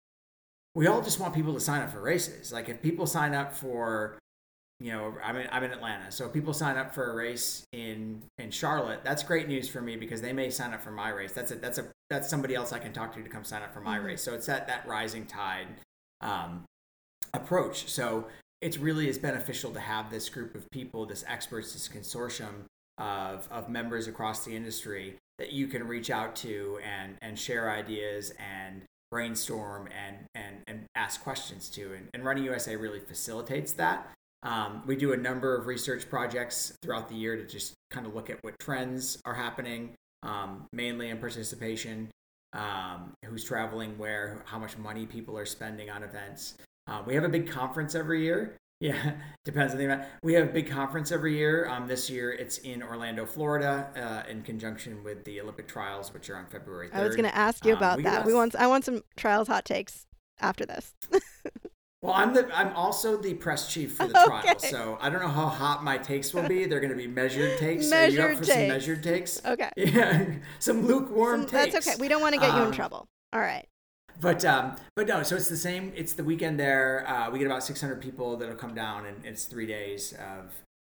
[0.74, 2.52] we all just want people to sign up for races.
[2.52, 4.18] Like if people sign up for
[4.82, 6.10] you know, I'm in, I'm in Atlanta.
[6.10, 9.82] So if people sign up for a race in in Charlotte, that's great news for
[9.82, 11.34] me because they may sign up for my race.
[11.34, 13.74] That's a that's a that's somebody else I can talk to to come sign up
[13.74, 14.08] for my mm-hmm.
[14.08, 14.24] race.
[14.24, 15.68] So it's that that rising tide
[16.22, 16.64] um,
[17.34, 17.90] approach.
[17.90, 18.28] So
[18.62, 22.66] it's really is beneficial to have this group of people, this experts, this consortium
[22.98, 27.72] of of members across the industry that you can reach out to and and share
[27.72, 31.94] ideas and brainstorm and and and ask questions to.
[31.94, 34.12] And, and Running USA really facilitates that.
[34.44, 38.16] Um, we do a number of research projects throughout the year to just kind of
[38.16, 42.10] look at what trends are happening, um, mainly in participation,
[42.54, 46.56] um, who's traveling where, how much money people are spending on events.
[46.90, 48.56] Uh, we have a big conference every year.
[48.82, 50.04] Yeah, depends on the event.
[50.24, 51.68] We have a big conference every year.
[51.68, 53.90] Um, this year it's in Orlando, Florida,
[54.26, 56.96] uh, in conjunction with the Olympic trials, which are on February 3rd.
[56.96, 58.26] I was going to ask you um, about that.
[58.26, 60.06] We want I want some trials hot takes
[60.40, 60.94] after this.
[62.02, 64.26] Well, I'm the I'm also the press chief for the Okay.
[64.28, 66.64] trial, so I don't know how hot my takes will be.
[66.66, 67.92] They're going to be measured takes.
[67.92, 68.70] Are you Measured up for some takes.
[68.74, 69.42] measured takes?
[69.46, 69.70] Okay.
[69.76, 70.26] Yeah,
[70.60, 71.74] some lukewarm Some- takes.
[71.74, 71.98] that's okay.
[72.00, 73.06] We don't want to get you in Um, trouble.
[73.34, 73.68] All right.
[74.20, 75.94] But um, but no, so it's the same.
[75.96, 77.08] It's the weekend there.
[77.08, 80.54] Uh, we get about 600 people that'll come down, and it's three days of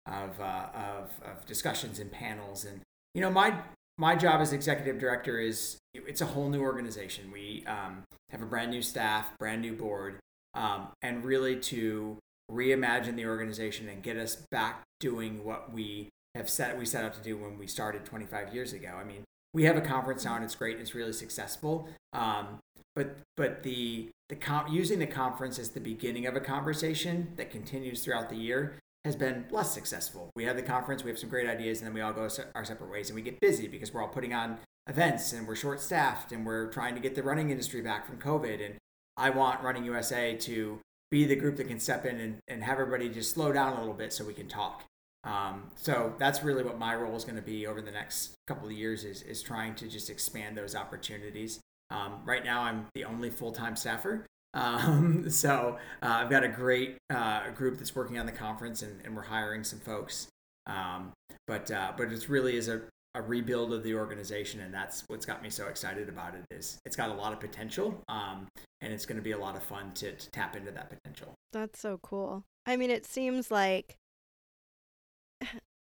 [0.07, 2.65] of uh, of, of discussions and panels.
[2.65, 2.81] And
[3.13, 3.59] you know, my
[3.97, 7.31] my job as executive director is it's a whole new organization.
[7.31, 10.19] We um, have a brand new staff, brand new board,
[10.55, 12.17] um, and really to
[12.51, 17.13] reimagine the organization and get us back doing what we have set we set out
[17.13, 18.97] to do when we started 25 years ago.
[18.99, 20.79] I mean, we have a conference now and it's great.
[20.79, 21.89] It's really successful.
[22.13, 22.59] Um,
[23.01, 27.49] but but the the com- using the conference as the beginning of a conversation that
[27.49, 30.29] continues throughout the year has been less successful.
[30.35, 32.63] We have the conference, we have some great ideas, and then we all go our
[32.63, 35.79] separate ways, and we get busy because we're all putting on events and we're short
[35.79, 38.63] staffed and we're trying to get the running industry back from COVID.
[38.63, 38.75] And
[39.17, 42.79] I want Running USA to be the group that can step in and, and have
[42.79, 44.83] everybody just slow down a little bit so we can talk.
[45.23, 48.67] Um, so that's really what my role is going to be over the next couple
[48.67, 51.59] of years is, is trying to just expand those opportunities.
[51.91, 54.25] Um, right now, I'm the only full time staffer.
[54.53, 58.99] Um, so uh, I've got a great uh, group that's working on the conference, and,
[59.05, 60.27] and we're hiring some folks.
[60.65, 61.11] Um,
[61.47, 62.81] but uh, but it really is a,
[63.15, 66.43] a rebuild of the organization, and that's what's got me so excited about it.
[66.51, 68.47] Is it's got a lot of potential, um,
[68.81, 71.33] and it's going to be a lot of fun to, to tap into that potential.
[71.51, 72.43] That's so cool.
[72.65, 73.97] I mean, it seems like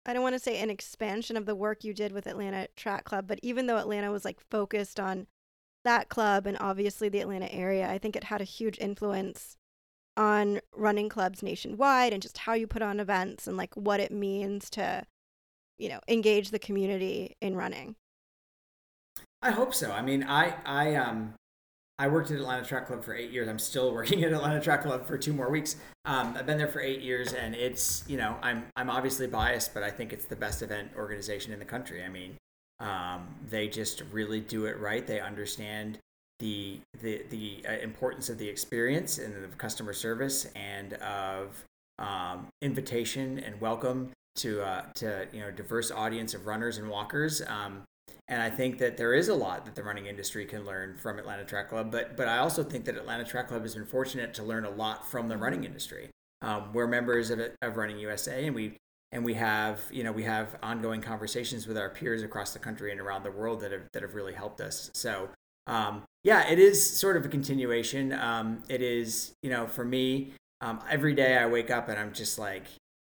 [0.06, 3.04] I don't want to say an expansion of the work you did with Atlanta Track
[3.04, 5.28] Club, but even though Atlanta was like focused on
[5.84, 9.58] that club and obviously the Atlanta area, I think it had a huge influence
[10.18, 14.12] on running clubs nationwide and just how you put on events and like what it
[14.12, 15.04] means to,
[15.78, 17.96] you know, engage the community in running.
[19.42, 19.92] I hope so.
[19.92, 21.36] I mean, I I um
[21.98, 23.48] I worked at Atlanta Track Club for eight years.
[23.48, 25.76] I'm still working at Atlanta Track Club for two more weeks.
[26.06, 29.74] Um, I've been there for eight years, and it's you know I'm I'm obviously biased,
[29.74, 32.04] but I think it's the best event organization in the country.
[32.04, 32.38] I mean,
[32.80, 35.06] um, they just really do it right.
[35.06, 36.00] They understand
[36.40, 41.66] the the the uh, importance of the experience and of customer service and of
[41.98, 47.42] um, invitation and welcome to uh, to you know diverse audience of runners and walkers.
[47.48, 47.84] Um,
[48.28, 51.18] and I think that there is a lot that the running industry can learn from
[51.18, 51.92] Atlanta Track Club.
[51.92, 54.70] But but I also think that Atlanta Track Club has been fortunate to learn a
[54.70, 56.10] lot from the running industry.
[56.42, 58.78] Um, we're members of, of Running USA, and we
[59.12, 62.92] and we have you know we have ongoing conversations with our peers across the country
[62.92, 64.90] and around the world that have that have really helped us.
[64.94, 65.30] So
[65.68, 68.14] um, yeah, it is sort of a continuation.
[68.14, 72.14] Um, it is you know for me um, every day I wake up and I'm
[72.14, 72.66] just like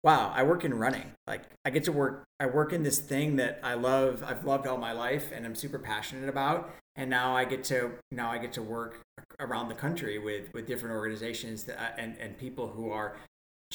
[0.06, 1.12] wow, I work in running.
[1.26, 4.24] Like I get to work, I work in this thing that I love.
[4.26, 6.74] I've loved all my life, and I'm super passionate about.
[6.96, 9.02] And now I get to now I get to work
[9.40, 13.18] around the country with with different organizations that and and people who are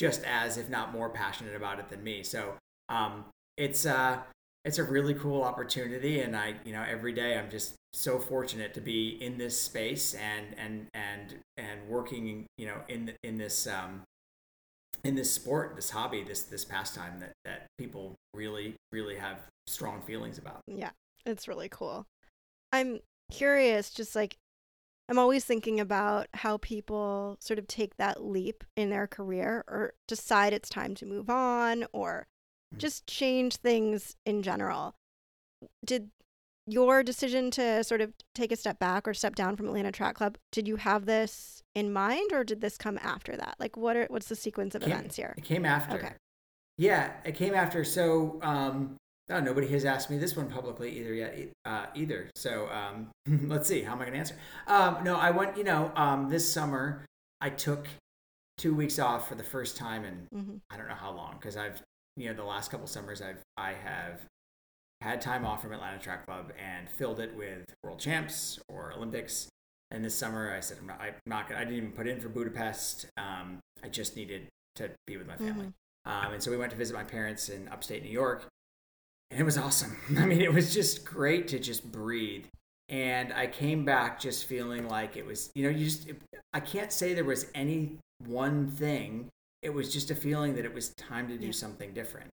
[0.01, 2.23] just as, if not more, passionate about it than me.
[2.23, 2.55] So
[2.89, 3.27] um,
[3.59, 4.19] it's uh
[4.65, 8.73] it's a really cool opportunity, and I you know every day I'm just so fortunate
[8.75, 13.67] to be in this space and and and and working you know in in this
[13.67, 14.03] um,
[15.05, 20.01] in this sport, this hobby, this this pastime that that people really really have strong
[20.01, 20.63] feelings about.
[20.67, 20.91] Yeah,
[21.27, 22.07] it's really cool.
[22.73, 24.39] I'm curious, just like
[25.11, 29.95] I'm always thinking about how people sort of take that leap in their career or
[30.07, 32.29] decide it's time to move on or
[32.79, 34.95] just change things in general.
[35.85, 36.11] Did
[36.67, 40.15] your decision to sort of take a step back or step down from Atlanta Track
[40.15, 43.57] Club, did you have this in mind or did this come after that?
[43.59, 45.35] Like what are what's the sequence of Came- events here?
[45.37, 45.97] It came after.
[45.97, 46.13] Okay.
[46.79, 47.85] Yeah, it came after.
[47.85, 48.97] So um,
[49.31, 52.31] oh, nobody has asked me this one publicly either yet uh, either.
[52.35, 53.09] So um,
[53.49, 53.83] let's see.
[53.83, 54.37] How am I going to answer?
[54.67, 55.57] Um, no, I went.
[55.57, 57.05] You know, um, this summer
[57.41, 57.89] I took
[58.59, 61.57] two weeks off for the first time in hmm I don't know how long because
[61.57, 61.81] I've
[62.17, 64.21] you know the last couple summers I've I have
[65.01, 69.49] had time off from Atlanta Track Club and filled it with World Champs or Olympics.
[69.91, 72.21] And this summer I said I'm not, I'm not gonna, I didn't even put in
[72.21, 73.07] for Budapest.
[73.17, 75.73] Um, I just needed to be with my family.
[76.05, 78.47] Um, and so we went to visit my parents in upstate New York,
[79.31, 79.97] and it was awesome.
[80.19, 82.47] I mean, it was just great to just breathe.
[82.89, 86.11] And I came back just feeling like it was, you know, you just,
[86.53, 89.29] I can't say there was any one thing.
[89.63, 91.53] It was just a feeling that it was time to do Yeah.
[91.53, 92.31] something different.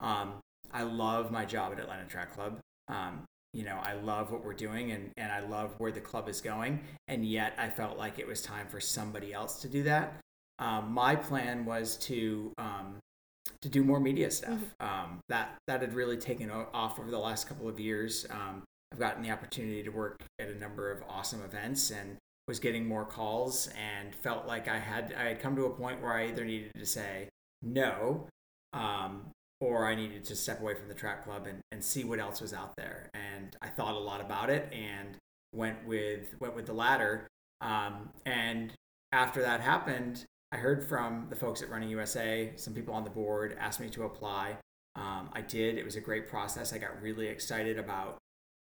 [0.00, 0.34] Um,
[0.72, 2.58] I love my job at Atlanta Track Club.
[2.88, 6.28] Um, you know, I love what we're doing and, and I love where the club
[6.28, 6.80] is going.
[7.08, 10.14] And yet I felt like it was time for somebody else to do that.
[10.58, 12.96] Um, my plan was to um,
[13.62, 14.60] to do more media stuff.
[14.80, 18.26] Um, that that had really taken off over the last couple of years.
[18.30, 22.16] Um, I've gotten the opportunity to work at a number of awesome events, and
[22.46, 26.02] was getting more calls and felt like I had I had come to a point
[26.02, 27.28] where I either needed to say
[27.62, 28.26] no,
[28.72, 29.26] um,
[29.60, 32.40] or I needed to step away from the track club and, and see what else
[32.40, 33.10] was out there.
[33.14, 35.16] And I thought a lot about it and
[35.52, 37.28] went with went with the latter.
[37.60, 38.72] Um, and
[39.12, 43.10] after that happened, I heard from the folks at Running USA, some people on the
[43.10, 44.56] board asked me to apply.
[44.96, 45.76] Um, I did.
[45.76, 46.72] It was a great process.
[46.72, 48.18] I got really excited about,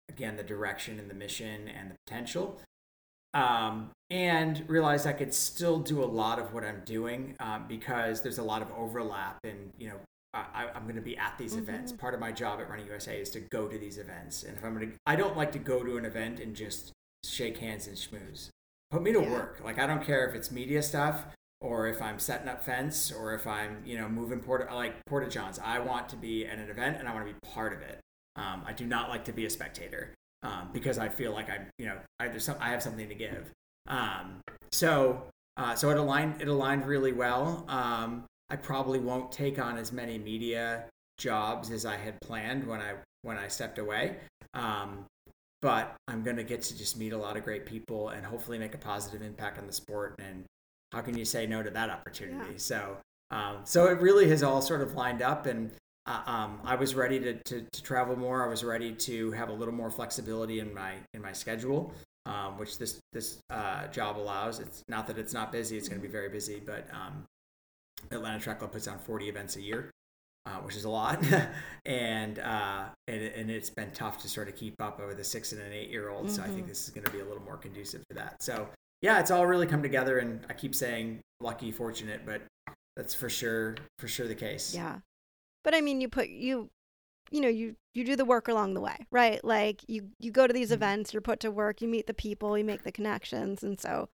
[0.10, 2.60] again, the direction and the mission and the potential.
[3.36, 8.22] Um, and realized I could still do a lot of what I'm doing um, because
[8.22, 9.38] there's a lot of overlap.
[9.44, 10.00] And, you know,
[10.34, 11.62] I, am going to be at these mm-hmm.
[11.62, 11.92] events.
[11.92, 14.42] Part of my job at Running USA is to go to these events.
[14.42, 16.92] And if I'm going to, I don't like to go to an event and just
[17.24, 18.50] shake hands and schmooze.
[18.90, 19.32] Put me to yeah.
[19.32, 19.62] work.
[19.64, 21.26] Like, I don't care if it's media stuff
[21.62, 25.30] or if I'm setting up fence or if I'm, you know, moving porta like porta
[25.30, 25.60] johns.
[25.60, 28.00] I want to be at an event and I want to be part of it.
[28.36, 31.68] Um, I do not like to be a spectator um, because I feel like I'm,
[31.78, 33.52] you know, I, some, I have something to give.
[33.88, 34.40] Um,
[34.72, 35.24] so,
[35.58, 37.66] uh, so it aligned, it aligned really well.
[37.68, 40.86] Um, I probably won't take on as many media
[41.18, 44.16] jobs as I had planned when I when I stepped away.
[44.54, 45.06] Um,
[45.62, 48.58] but I'm going to get to just meet a lot of great people and hopefully
[48.58, 50.46] make a positive impact on the sport and
[50.92, 52.54] how can you say no to that opportunity?
[52.54, 52.58] Yeah.
[52.58, 52.98] So,
[53.32, 55.72] um, so it really has all sort of lined up, and
[56.06, 58.44] uh, um, I was ready to, to, to, travel more.
[58.44, 61.94] I was ready to have a little more flexibility in my in my schedule,
[62.26, 64.60] um, which this this uh, job allows.
[64.60, 66.60] It's not that it's not busy; it's going to be very busy.
[66.66, 67.26] But um,
[68.12, 69.92] Atlanta Track Club puts on 40 events a year,
[70.46, 71.24] uh, which is a lot,
[71.86, 75.52] and, uh, and and it's been tough to sort of keep up with a six
[75.52, 76.26] and an eight year old.
[76.26, 76.36] Mm-hmm.
[76.36, 76.68] So I think mm-hmm.
[76.70, 78.42] this is going to be a little more conducive to that.
[78.42, 78.68] So
[79.02, 82.42] yeah, it's all really come together, and I keep saying lucky, fortunate, but
[82.96, 84.74] that's for sure, for sure the case.
[84.76, 85.00] Yeah,
[85.64, 86.70] but I mean, you put you,
[87.32, 89.44] you know, you you do the work along the way, right?
[89.44, 90.76] Like you you go to these mm-hmm.
[90.76, 94.10] events, you're put to work, you meet the people, you make the connections, and so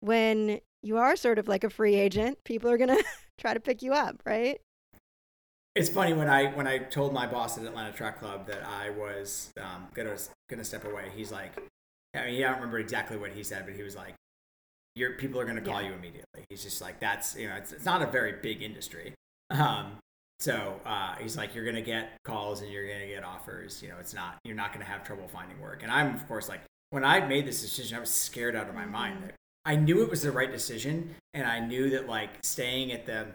[0.00, 2.98] when you are sort of like a free agent, people are gonna
[3.38, 4.60] try to pick you up, right?
[5.74, 8.90] It's funny when I when I told my boss at Atlanta Track Club that I
[8.90, 10.16] was um, gonna
[10.48, 11.10] gonna step away.
[11.16, 11.52] He's like,
[12.14, 14.14] I mean, I don't remember exactly what he said, but he was like,
[14.94, 15.88] "Your people are going to call yeah.
[15.88, 19.14] you immediately." He's just like, "That's you know, it's it's not a very big industry."
[19.50, 19.98] Um,
[20.40, 23.82] so uh, he's like, "You're going to get calls and you're going to get offers.
[23.82, 26.26] You know, it's not you're not going to have trouble finding work." And I'm of
[26.28, 29.18] course like, when I made this decision, I was scared out of my mind.
[29.18, 29.30] Mm-hmm.
[29.66, 33.28] I knew it was the right decision, and I knew that like staying at the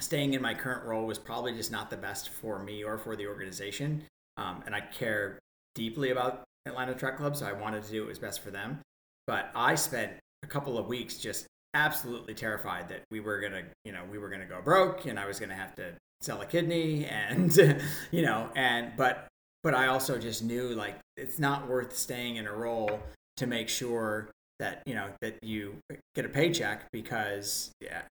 [0.00, 3.16] staying in my current role was probably just not the best for me or for
[3.16, 4.04] the organization.
[4.36, 5.38] Um, and I care
[5.74, 8.80] deeply about Atlanta Track Club, so I wanted to do what was best for them.
[9.26, 13.92] But I spent a couple of weeks just absolutely terrified that we were gonna, you
[13.92, 17.06] know, we were gonna go broke, and I was gonna have to sell a kidney,
[17.06, 17.54] and
[18.10, 19.28] you know, and but
[19.62, 23.00] but I also just knew like it's not worth staying in a role
[23.36, 25.76] to make sure that you know that you
[26.14, 28.02] get a paycheck because yeah,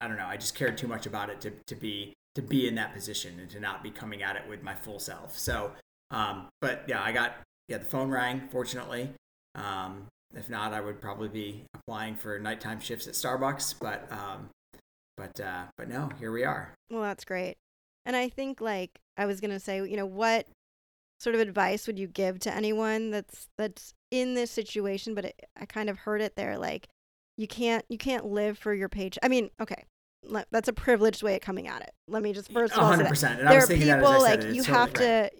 [0.00, 2.68] I don't know, I just cared too much about it to to be to be
[2.68, 5.36] in that position and to not be coming at it with my full self.
[5.36, 5.72] So
[6.10, 7.34] um, but yeah, I got
[7.68, 9.10] yeah, the phone rang, fortunately.
[9.54, 13.74] Um, if not, I would probably be applying for nighttime shifts at Starbucks.
[13.80, 14.50] But um,
[15.16, 16.72] but uh, but no, here we are.
[16.90, 17.56] Well, that's great.
[18.06, 20.46] And I think like I was gonna say, you know, what
[21.20, 25.14] sort of advice would you give to anyone that's that's in this situation?
[25.14, 26.88] But it, I kind of heard it there, like
[27.36, 29.18] you can't you can't live for your page.
[29.22, 29.84] I mean, okay,
[30.50, 31.90] that's a privileged way of coming at it.
[32.06, 33.16] Let me just first of all 100%.
[33.16, 33.48] Say that.
[33.48, 35.30] there are people like you have to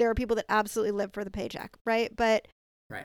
[0.00, 2.16] there are people that absolutely live for the paycheck, right?
[2.16, 2.48] But
[2.88, 3.04] right.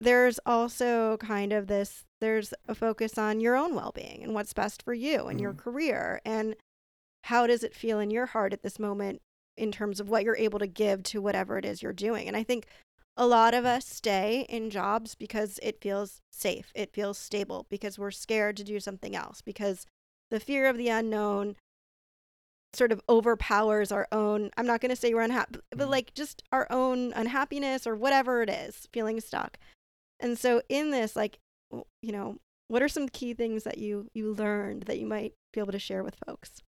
[0.00, 4.82] there's also kind of this there's a focus on your own well-being and what's best
[4.82, 5.38] for you and mm-hmm.
[5.40, 6.54] your career and
[7.24, 9.20] how does it feel in your heart at this moment
[9.56, 12.28] in terms of what you're able to give to whatever it is you're doing.
[12.28, 12.66] And I think
[13.16, 17.98] a lot of us stay in jobs because it feels safe, it feels stable, because
[17.98, 19.84] we're scared to do something else, because
[20.30, 21.56] the fear of the unknown
[22.72, 25.90] sort of overpowers our own i'm not going to say we're unhappy but mm-hmm.
[25.90, 29.58] like just our own unhappiness or whatever it is feeling stuck
[30.20, 31.38] and so in this like
[32.02, 32.36] you know
[32.68, 35.78] what are some key things that you you learned that you might be able to
[35.78, 36.62] share with folks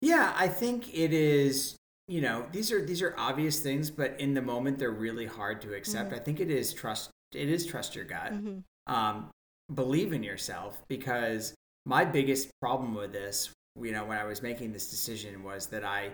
[0.00, 1.76] yeah i think it is
[2.08, 5.60] you know these are these are obvious things but in the moment they're really hard
[5.60, 6.20] to accept mm-hmm.
[6.20, 8.92] i think it is trust it is trust your gut mm-hmm.
[8.92, 9.30] um,
[9.72, 11.54] believe in yourself because
[11.86, 15.84] my biggest problem with this you know when I was making this decision was that
[15.84, 16.10] I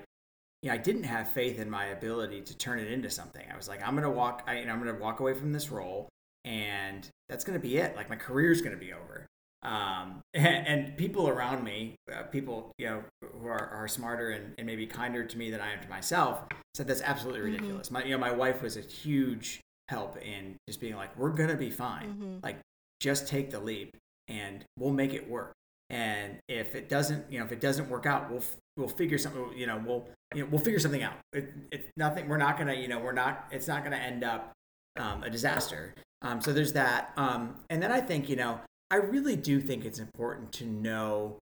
[0.62, 3.44] you know, I didn't have faith in my ability to turn it into something.
[3.52, 5.70] I was like, I'm gonna walk, I, you know, I'm gonna walk away from this
[5.70, 6.08] role,
[6.44, 7.94] and that's gonna be it.
[7.94, 9.26] Like my career's gonna be over.
[9.62, 13.04] Um, and, and, people around me, uh, people you know
[13.40, 16.40] who are, are smarter and, and, maybe kinder to me than I am to myself,
[16.74, 17.52] said that's absolutely mm-hmm.
[17.52, 17.86] ridiculous.
[17.88, 17.94] Mm-hmm.
[17.94, 21.56] My you know my wife was a huge help in just being like, we're gonna
[21.56, 22.14] be fine.
[22.14, 22.42] Mhm.
[22.42, 22.58] Like,
[23.00, 23.96] just take the leap,
[24.28, 25.52] and we'll make it work.
[25.90, 28.42] And if it doesn't, you know, if it doesn't work out, we'll
[28.76, 29.52] we'll figure something.
[29.56, 31.14] You know, we'll you know we'll figure something out.
[31.32, 32.28] It, it's nothing.
[32.28, 33.46] We're not gonna, you know, we're not.
[33.50, 34.52] It's not gonna end up
[34.98, 35.94] um, a disaster.
[36.22, 37.12] Um, so there's that.
[37.16, 41.38] Um, and then I think, you know, I really do think it's important to know.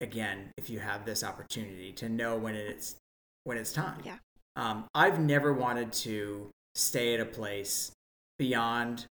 [0.00, 2.94] Again, if you have this opportunity to know when it's
[3.42, 4.00] when it's time.
[4.04, 4.18] Yeah.
[4.54, 7.90] Um, I've never wanted to stay at a place
[8.38, 9.06] beyond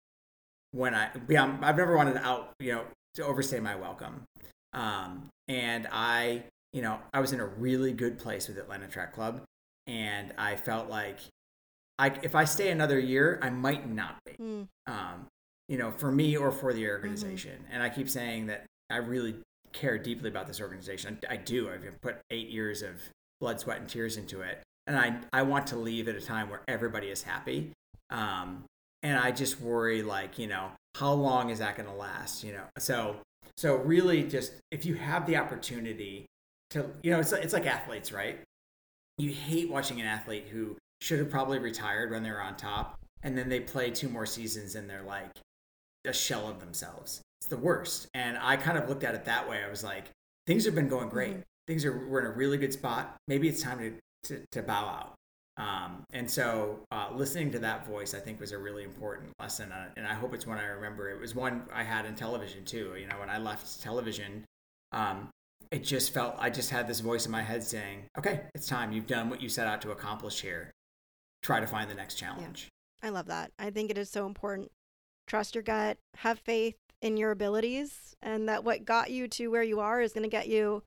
[0.70, 1.64] when I beyond.
[1.64, 2.84] I've never wanted to out, you know,
[3.16, 4.22] to overstay my welcome.
[4.72, 9.12] Um, and I, you know, I was in a really good place with Atlanta Track
[9.12, 9.42] Club,
[9.86, 11.18] and I felt like,
[11.98, 14.32] I if I stay another year, I might not be.
[14.32, 14.68] Mm.
[14.86, 15.26] Um,
[15.68, 17.64] you know, for me or for the organization.
[17.72, 19.34] And I keep saying that I really
[19.72, 21.18] care deeply about this organization.
[21.28, 21.70] I, I do.
[21.70, 23.00] I've put eight years of
[23.40, 26.50] blood, sweat, and tears into it, and I I want to leave at a time
[26.50, 27.72] where everybody is happy.
[28.10, 28.64] Um,
[29.02, 32.44] and I just worry, like you know, how long is that going to last?
[32.44, 33.16] You know, so
[33.56, 36.26] so really, just if you have the opportunity
[36.70, 38.38] to, you know, it's it's like athletes, right?
[39.18, 42.98] You hate watching an athlete who should have probably retired when they were on top,
[43.22, 45.30] and then they play two more seasons and they're like
[46.04, 47.22] a shell of themselves.
[47.40, 48.08] It's the worst.
[48.14, 49.62] And I kind of looked at it that way.
[49.64, 50.10] I was like,
[50.46, 51.36] things have been going great.
[51.36, 51.42] Mhm.
[51.66, 53.16] Things are we're in a really good spot.
[53.26, 55.14] Maybe it's time to to, to bow out.
[55.58, 59.72] Um, and so uh, listening to that voice, I think, was a really important lesson.
[59.72, 61.10] Uh, and I hope it's one I remember.
[61.10, 62.94] It was one I had in television too.
[62.98, 64.44] You know, when I left television,
[64.92, 65.30] um,
[65.70, 68.92] it just felt I just had this voice in my head saying, "Okay, it's time.
[68.92, 70.72] You've done what you set out to accomplish here.
[71.42, 72.68] Try to find the next challenge."
[73.02, 73.52] I love that.
[73.58, 74.70] I think it is so important.
[75.26, 79.62] Trust your gut, have faith in your abilities, and that what got you to where
[79.62, 80.82] you are is going to get you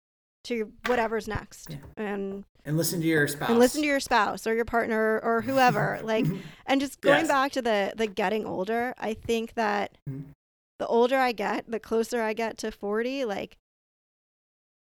[0.46, 1.70] to whatever's next.
[1.70, 1.78] Yeah.
[1.98, 3.50] And And listen to your spouse.
[3.50, 6.00] and listen to your spouse or your partner or whoever.
[6.04, 6.26] like
[6.66, 7.28] and just going Yes.
[7.28, 10.34] back to the the getting older, I think that Mhm.
[10.80, 13.58] the older I get, the closer I get to 40, like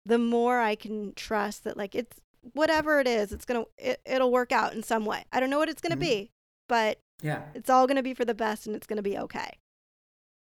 [0.06, 2.20] the more I can trust that like it's
[2.54, 5.26] whatever it is, it's to it, it'll work out in some way.
[5.32, 6.10] I don't know what it's going to Mhm.
[6.10, 6.32] be,
[6.70, 7.44] but yeah.
[7.56, 9.58] it's all going to be for the best and it's going to be okay.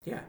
[0.04, 0.20] Yeah.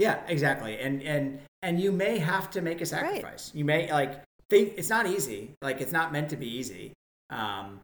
[0.00, 0.78] Yeah, exactly.
[0.78, 3.50] And and and you may have to make a sacrifice.
[3.54, 5.52] You may like think it's not easy.
[5.60, 6.94] Like it's not meant to be easy.
[7.28, 7.80] Um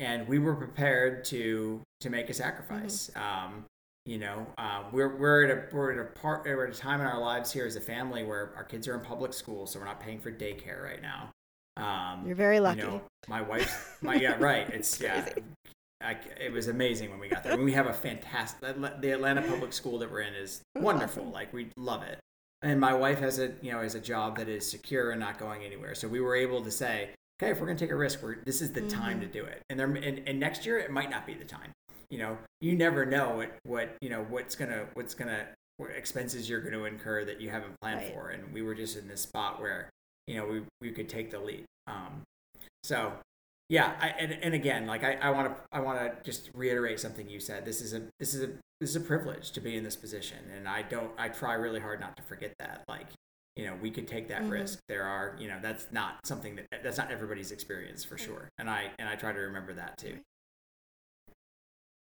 [0.00, 3.08] and we were prepared to to make a sacrifice.
[3.14, 3.66] Um
[4.04, 7.00] you know, um, we're we're at a we're at a part we're at a time
[7.00, 9.78] in our lives here as a family where our kids are in public school, so
[9.78, 11.30] we're not paying for daycare right now.
[11.76, 12.80] Um, You're very lucky.
[12.80, 14.68] You know, my wife's my yeah right.
[14.70, 15.28] It's yeah.
[16.00, 17.52] I, it was amazing when we got there.
[17.52, 18.60] And we have a fantastic
[19.00, 21.22] the Atlanta public school that we're in is wonderful.
[21.24, 21.32] Awesome.
[21.32, 22.18] Like we love it.
[22.62, 25.38] And my wife has a you know has a job that is secure and not
[25.38, 25.94] going anywhere.
[25.94, 27.10] So we were able to say,
[27.42, 29.32] okay, if we're gonna take a risk, we're this is the time to Mhm.
[29.32, 29.62] do it.
[29.70, 31.72] And there and, and next year it might not be the time.
[32.10, 36.46] You know, you never know what what you know what's gonna what's gonna what expenses
[36.50, 38.12] you're going to incur that you haven't planned Right.
[38.12, 38.28] for.
[38.28, 39.88] And we were just in this spot where
[40.26, 41.64] you know we we could take the leap.
[41.86, 42.20] Um,
[42.82, 43.14] so
[43.70, 46.98] yeah, I, and and again, like I I want to I want to just reiterate
[47.00, 47.64] something you said.
[47.64, 48.48] This is a this is a
[48.80, 51.80] this is a privilege to be in this position, and I don't I try really
[51.80, 52.82] hard not to forget that.
[52.88, 53.06] Like
[53.54, 54.50] you know we could take that Mhm.
[54.50, 54.80] risk.
[54.88, 58.68] There are you know that's not something that that's not everybody's experience for sure, and
[58.68, 60.18] I and I try to remember that too.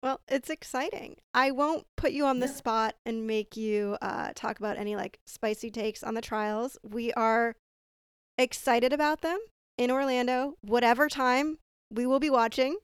[0.01, 1.17] Well, it's exciting.
[1.33, 2.53] I won't put you on the Yeah.
[2.53, 6.77] spot and make you uh, talk about any like spicy takes on the trials.
[6.81, 7.55] We are
[8.37, 9.39] excited about them
[9.77, 10.55] in Orlando.
[10.61, 11.57] Whatever time
[11.91, 12.77] we will be watching,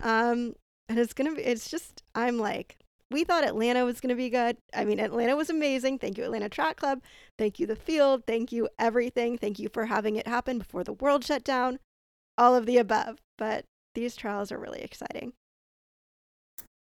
[0.00, 0.54] um,
[0.88, 1.42] and it's gonna be.
[1.42, 2.78] It's just I'm like
[3.10, 4.56] we thought Atlanta was gonna be good.
[4.74, 5.98] I mean, Atlanta was amazing.
[5.98, 7.02] Thank you, Atlanta Track Club.
[7.38, 8.24] Thank you, the field.
[8.26, 9.38] Thank you, everything.
[9.38, 11.78] Thank you for having it happen before the world shut down.
[12.38, 13.18] All of the above.
[13.38, 15.32] But these trials are really exciting.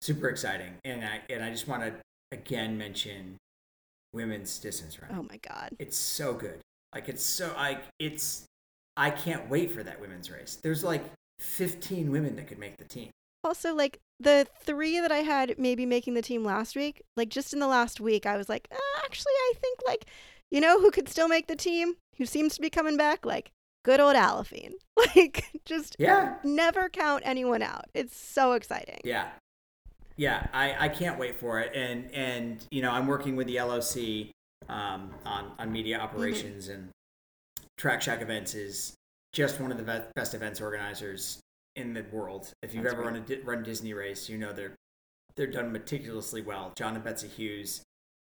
[0.00, 1.94] Super exciting, and I and I just want to
[2.32, 3.36] again mention
[4.12, 5.10] women's distance run.
[5.16, 5.70] Oh my god.
[5.78, 6.60] It's so good.
[6.94, 8.44] Like it's so I it's
[8.98, 10.58] I can't wait for that women's race.
[10.60, 11.04] There's like
[11.38, 13.10] 15 women that could make the team.
[13.44, 17.52] Also, like the three that I had maybe making the team last week, like just
[17.54, 20.06] in the last week, I was like, "Uh, actually, I think like,
[20.50, 23.52] you know, who could still make the team, who seems to be coming back, like
[23.84, 24.72] good old Aliphine.
[25.14, 26.34] Like, just Yeah.
[26.42, 27.84] never count anyone out.
[27.94, 28.98] It's so exciting.
[29.04, 29.28] Yeah.
[30.16, 31.70] Yeah, I, I can't wait for it.
[31.76, 34.32] And and you know, I'm working with the LOC
[34.68, 36.88] um, on on media operations and
[37.78, 38.94] Track Shack Events is
[39.32, 41.38] just one of the best events organizers
[41.76, 42.52] in the world.
[42.62, 44.74] If you've That's ever run a run Disney race, you know they're
[45.36, 46.72] they're done meticulously well.
[46.76, 47.82] John and Betsy Hughes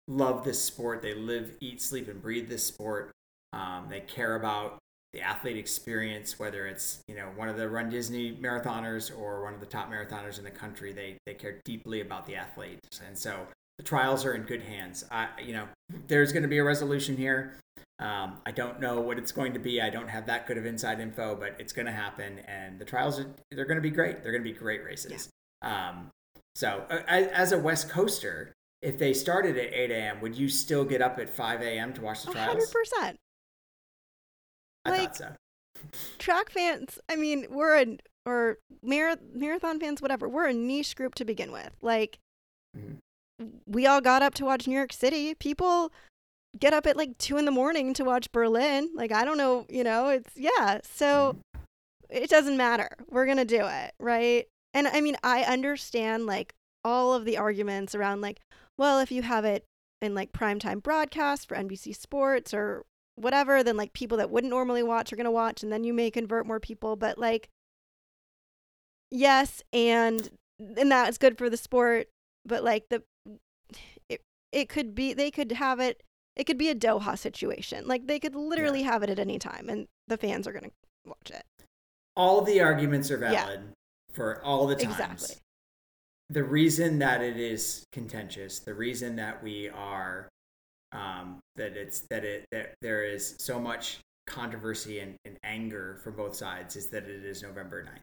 [0.07, 1.01] love this sport.
[1.01, 3.11] They live, eat, sleep, and breathe this sport.
[3.55, 4.79] Um, they care about
[5.15, 9.55] the athlete experience, whether it's you know one of the Run Disney marathoners or one
[9.55, 13.17] of the top marathoners in the country, they they care deeply about the athletes, and
[13.17, 13.47] so
[13.79, 15.05] the trials are in good hands.
[15.11, 15.69] I you know
[16.07, 17.55] there's going to be a resolution here.
[18.01, 19.81] Um, I don't know what it's going to be.
[19.81, 22.85] I don't have that good of inside info, but it's going to happen, and the
[22.85, 24.23] trials are they're going to be great.
[24.23, 25.29] They're going to be great races.
[25.63, 25.91] Yeah.
[25.91, 26.11] Um,
[26.55, 28.53] so uh, as a West Coaster,
[28.83, 31.93] if they started at 8 a.m., would you still get up at 5 a.m.
[31.95, 32.73] to watch the trials?
[33.03, 33.15] 100%.
[34.85, 35.29] I like, thought so.
[36.19, 41.15] track fans, I mean, we're a, or mar- marathon fans, whatever, we're a niche group
[41.17, 41.77] to begin with.
[41.83, 42.19] Like,
[42.77, 43.47] mm-hmm.
[43.67, 45.35] we all got up to watch New York City.
[45.35, 45.93] People
[46.59, 48.91] get up at like 2 in the morning to watch Berlin.
[48.95, 50.81] Like, I don't know, you know, it's, yeah.
[50.85, 51.37] So
[52.11, 52.91] it doesn't matter.
[53.11, 54.47] We're going to do it, right?
[54.75, 58.41] And I mean, I understand like all of the arguments around like,
[58.77, 59.65] well, if you have it
[60.01, 62.85] in like primetime broadcast for NBC Sports or
[63.17, 65.93] whatever, then like people that wouldn't normally watch are going to watch and then you
[65.93, 66.97] may convert more people.
[66.97, 67.49] But like,
[69.11, 72.09] yes, and and that's good for the sport.
[72.45, 73.03] But like the,
[74.09, 74.23] it,
[74.53, 76.03] it could be, they could have it,
[76.39, 77.87] it could be a Doha situation.
[77.87, 78.93] Like they could literally yeah.
[78.93, 80.71] have it at any time and the fans are going to
[81.05, 81.45] watch it.
[82.17, 84.15] All the arguments are valid yeah.
[84.15, 84.93] for all the times.
[84.93, 85.37] Exactly
[86.31, 90.29] the reason that it is contentious, the reason that we are
[90.93, 96.15] um, that it's that it that there is so much controversy and, and anger from
[96.15, 98.01] both sides is that it is November 9th.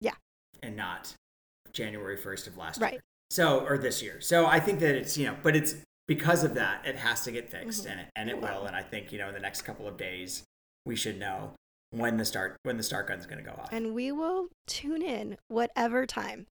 [0.00, 0.14] Yeah.
[0.62, 1.12] And not
[1.72, 2.92] January 1st of last right.
[2.94, 3.00] year.
[3.30, 4.20] So or this year.
[4.20, 5.76] So I think that it's, you know, but it's
[6.08, 7.92] because of that, it has to get fixed mm-hmm.
[7.92, 8.66] and it and it will.
[8.66, 10.44] And I think, you know, in the next couple of days
[10.84, 11.52] we should know
[11.90, 13.68] when the start when the start gun's gonna go off.
[13.72, 16.46] And we will tune in whatever time.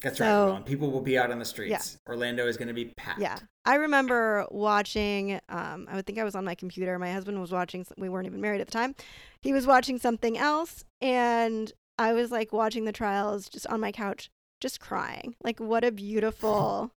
[0.00, 0.64] That's so, right.
[0.64, 1.98] People will be out on the streets.
[2.06, 2.12] Yeah.
[2.12, 3.20] Orlando is going to be packed.
[3.20, 3.36] Yeah.
[3.64, 6.96] I remember watching, um, I would think I was on my computer.
[7.00, 8.94] My husband was watching, we weren't even married at the time.
[9.42, 10.84] He was watching something else.
[11.00, 14.30] And I was like watching the trials just on my couch,
[14.60, 15.34] just crying.
[15.42, 16.92] Like, what a beautiful,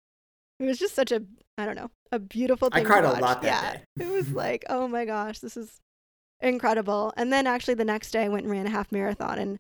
[0.59, 1.23] it was just such a,
[1.57, 2.85] I don't know, a beautiful thing.
[2.85, 3.73] I cried a lot that yeah.
[3.73, 4.07] day.
[4.07, 5.81] It was like, oh my gosh, this is
[6.41, 7.13] incredible.
[7.17, 9.59] And then actually the next day I went and ran a half marathon and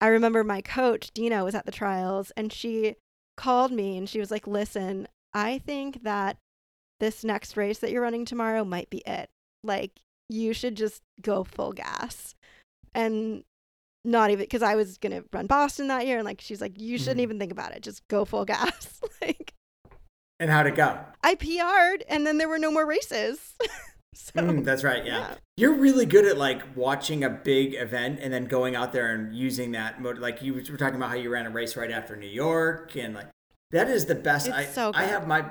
[0.00, 2.96] I remember my coach, Dina, was at the trials and she
[3.36, 6.36] called me and she was like, Listen, I think that
[7.00, 9.30] this next race that you're running tomorrow might be it.
[9.62, 9.92] Like,
[10.28, 12.34] you should just go full gas.
[12.94, 13.44] And
[14.04, 16.18] not even because I was going to run Boston that year.
[16.18, 17.22] And like, she's like, You shouldn't mm-hmm.
[17.22, 17.82] even think about it.
[17.82, 19.00] Just go full gas.
[19.22, 19.53] like,
[20.38, 20.98] and how'd it go?
[21.22, 23.54] I PR'd and then there were no more races.
[24.16, 25.04] So, mm, that's right.
[25.04, 25.18] Yeah.
[25.18, 25.34] yeah.
[25.56, 29.34] You're really good at like watching a big event and then going out there and
[29.34, 30.18] using that mode.
[30.18, 33.14] Like you were talking about how you ran a race right after New York and
[33.14, 33.26] like
[33.72, 34.46] that is the best.
[34.46, 35.44] It's I, so I have my,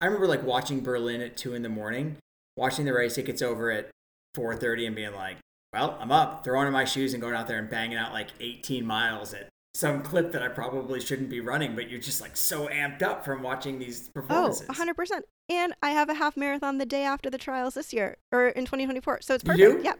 [0.00, 2.18] I remember like watching Berlin at two in the morning,
[2.56, 3.18] watching the race.
[3.18, 3.90] It gets over at
[4.36, 5.38] 4.30 and being like,
[5.72, 8.28] well, I'm up, throwing on my shoes and going out there and banging out like
[8.38, 12.36] 18 miles at some clip that I probably shouldn't be running, but you're just like
[12.36, 14.66] so amped up from watching these oh, performances.
[14.68, 15.20] Oh, 100%.
[15.48, 18.64] And I have a half marathon the day after the trials this year or in
[18.64, 19.20] 2024.
[19.22, 19.60] So it's perfect.
[19.60, 19.82] You?
[19.82, 19.98] Yep.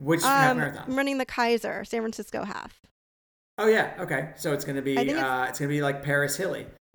[0.00, 0.84] Which um, half marathon?
[0.88, 2.80] I'm running the Kaiser San Francisco half.
[3.58, 4.30] Oh yeah, okay.
[4.36, 5.12] So it's gonna be uh, it's...
[5.50, 5.58] it's...
[5.58, 6.66] gonna be like Paris Hilly.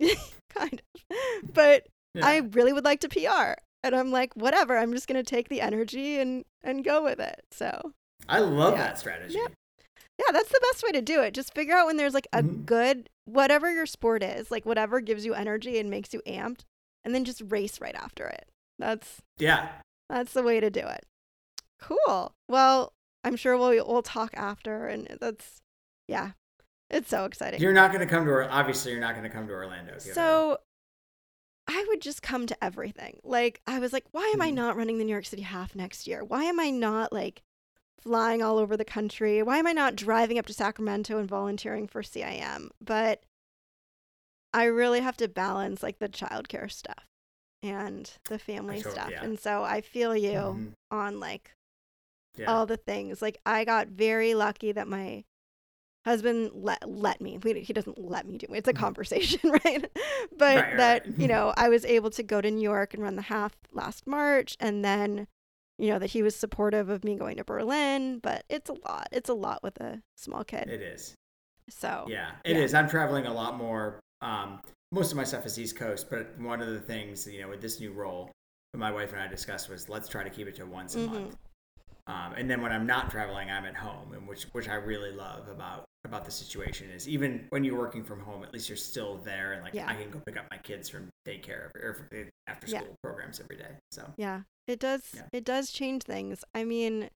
[0.50, 1.54] kind of.
[1.54, 2.26] But yeah.
[2.26, 3.60] I really would like to PR.
[3.84, 7.44] And I'm like, whatever, I'm just gonna take the energy and and go with it.
[7.52, 7.92] So
[8.28, 8.82] I love yeah.
[8.82, 9.34] that strategy.
[9.34, 9.52] Yep.
[10.18, 11.34] Yeah, that's the best way to do it.
[11.34, 12.62] Just figure out when there's like a mm-hmm.
[12.62, 16.60] good whatever your sport is, like whatever gives you energy and makes you amped,
[17.04, 18.48] and then just race right after it.
[18.78, 19.68] That's Yeah.
[20.08, 21.04] That's the way to do it.
[21.80, 22.32] Cool.
[22.48, 22.92] Well,
[23.24, 25.60] I'm sure we'll we'll talk after and that's
[26.08, 26.32] yeah.
[26.88, 27.60] It's so exciting.
[27.60, 29.98] You're not going to come to obviously you're not going to come to Orlando.
[29.98, 30.58] So
[31.68, 33.18] I would just come to everything.
[33.24, 34.42] Like I was like, why am mm-hmm.
[34.42, 36.24] I not running the New York City half next year?
[36.24, 37.42] Why am I not like
[37.98, 39.42] flying all over the country?
[39.42, 42.68] Why am I not driving up to Sacramento and volunteering for CIM?
[42.80, 43.22] But
[44.52, 47.06] I really have to balance like the childcare stuff
[47.62, 49.10] and the family stuff.
[49.10, 49.22] Yeah.
[49.22, 50.66] And so I feel you mm-hmm.
[50.90, 51.54] on like
[52.36, 52.46] yeah.
[52.46, 53.20] all the things.
[53.20, 55.24] Like I got very lucky that my
[56.04, 57.38] husband let let me.
[57.42, 58.58] He doesn't let me do it.
[58.58, 58.82] It's a mm-hmm.
[58.82, 59.90] conversation, right?
[60.36, 61.18] but right, that, right.
[61.18, 64.06] you know, I was able to go to New York and run the half last
[64.06, 65.26] March and then
[65.78, 69.08] you know, that he was supportive of me going to Berlin, but it's a lot.
[69.12, 70.68] It's a lot with a small kid.
[70.68, 71.14] It is.
[71.68, 72.62] So yeah, it yeah.
[72.62, 72.74] is.
[72.74, 74.00] I'm traveling a lot more.
[74.22, 74.60] Um,
[74.92, 77.60] most of my stuff is East Coast, but one of the things you know with
[77.60, 78.30] this new role,
[78.72, 80.98] that my wife and I discussed was let's try to keep it to once a
[80.98, 81.14] mm-hmm.
[81.14, 81.36] month.
[82.06, 85.12] Um, and then when I'm not traveling, I'm at home, and which which I really
[85.12, 88.76] love about about the situation is even when you're working from home, at least you're
[88.76, 89.88] still there, and like yeah.
[89.88, 92.08] I can go pick up my kids from daycare or
[92.46, 92.94] after school yeah.
[93.02, 93.72] programs every day.
[93.90, 95.02] So yeah, it does.
[95.14, 95.22] Yeah.
[95.32, 96.44] It does change things.
[96.54, 97.10] I mean,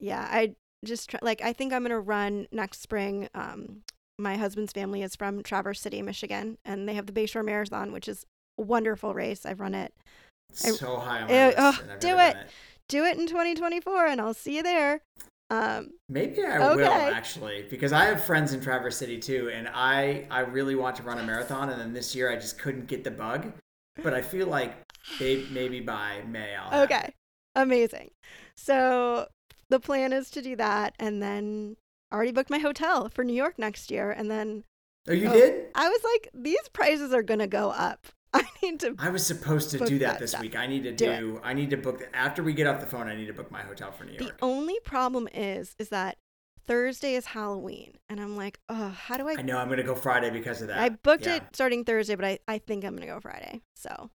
[0.00, 0.54] yeah, I
[0.84, 3.28] just try, like I think I'm gonna run next spring.
[3.34, 3.82] Um,
[4.18, 8.08] my husband's family is from Traverse City, Michigan, and they have the Bayshore Marathon, which
[8.08, 8.24] is
[8.58, 9.44] a wonderful race.
[9.46, 9.92] I've run it.
[10.64, 12.50] I- So high on my list, oh, do never it.
[12.88, 15.00] Do it in 2024, and I'll see you there.
[15.50, 20.26] Um, Maybe I will actually, because I have friends in Traverse City too, and I
[20.30, 23.04] I really want to run a marathon, and then this year I just couldn't get
[23.04, 23.52] the bug.
[24.02, 24.74] But I feel like
[25.20, 26.70] maybe, maybe by May I'll.
[26.70, 27.14] have okay,
[27.54, 28.10] amazing.
[28.56, 29.26] So
[29.68, 31.76] the plan is to do that, and then
[32.10, 34.64] I already booked my hotel for New York next year, and then
[35.08, 35.32] Oh, you Oh.
[35.32, 35.66] did?
[35.74, 38.06] I was like, these prices are gonna go up.
[38.34, 38.94] I need to.
[38.98, 40.40] I was supposed to do that that this stuff.
[40.42, 40.56] week.
[40.56, 41.40] I need to Do do.
[41.42, 43.08] I need to book after we get off the phone.
[43.08, 44.38] I need to book my hotel for New York.
[44.38, 46.16] The only problem is, is that
[46.66, 49.34] Thursday is Halloween, and I'm like, oh, how do I?
[49.38, 50.78] I know I'm gonna go Friday because of that.
[50.78, 51.36] I booked Yeah.
[51.36, 53.60] it starting Thursday, but I, I think I'm gonna go Friday.
[53.74, 54.10] So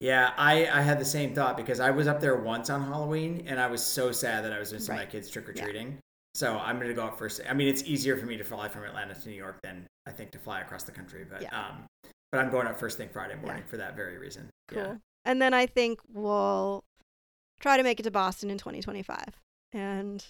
[0.00, 3.44] Yeah, I, I had the same thought because I was up there once on Halloween
[3.46, 5.98] and I was so sad that I was missing my kids trick or treating.
[6.34, 7.40] So I'm gonna go up first.
[7.48, 10.10] I mean, it's easier for me to fly from Atlanta to New York than I
[10.10, 11.24] think to fly across the country.
[11.28, 11.56] But Yeah.
[11.56, 11.86] um,
[12.32, 13.70] but I'm going up first thing Friday morning Yeah.
[13.70, 14.50] for that very reason.
[14.68, 14.78] cool.
[14.82, 14.94] Yeah.
[15.24, 16.82] And then I think we'll
[17.60, 19.40] try to make it to Boston in 2025.
[19.72, 20.24] And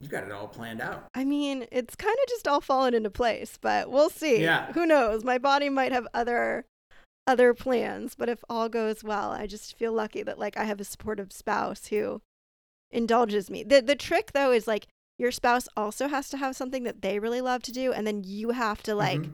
[0.00, 1.08] You got it all planned out.
[1.14, 4.40] I mean, it's kind of just all fallen into place, but we'll see.
[4.42, 4.72] Yeah.
[4.72, 5.22] Who knows?
[5.24, 6.64] My body might have other
[7.26, 10.80] other plans, but if all goes well, I just feel lucky that like I have
[10.80, 12.20] a supportive spouse who
[12.90, 13.62] indulges me.
[13.64, 14.86] The the trick though is like
[15.18, 18.22] your spouse also has to have something that they really love to do and then
[18.24, 19.32] you have to like Mhm.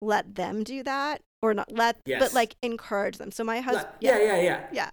[0.00, 3.30] let them do that or not let but like encourage them.
[3.30, 4.66] So my husband Let- yeah, yeah, yeah.
[4.72, 4.90] yeah.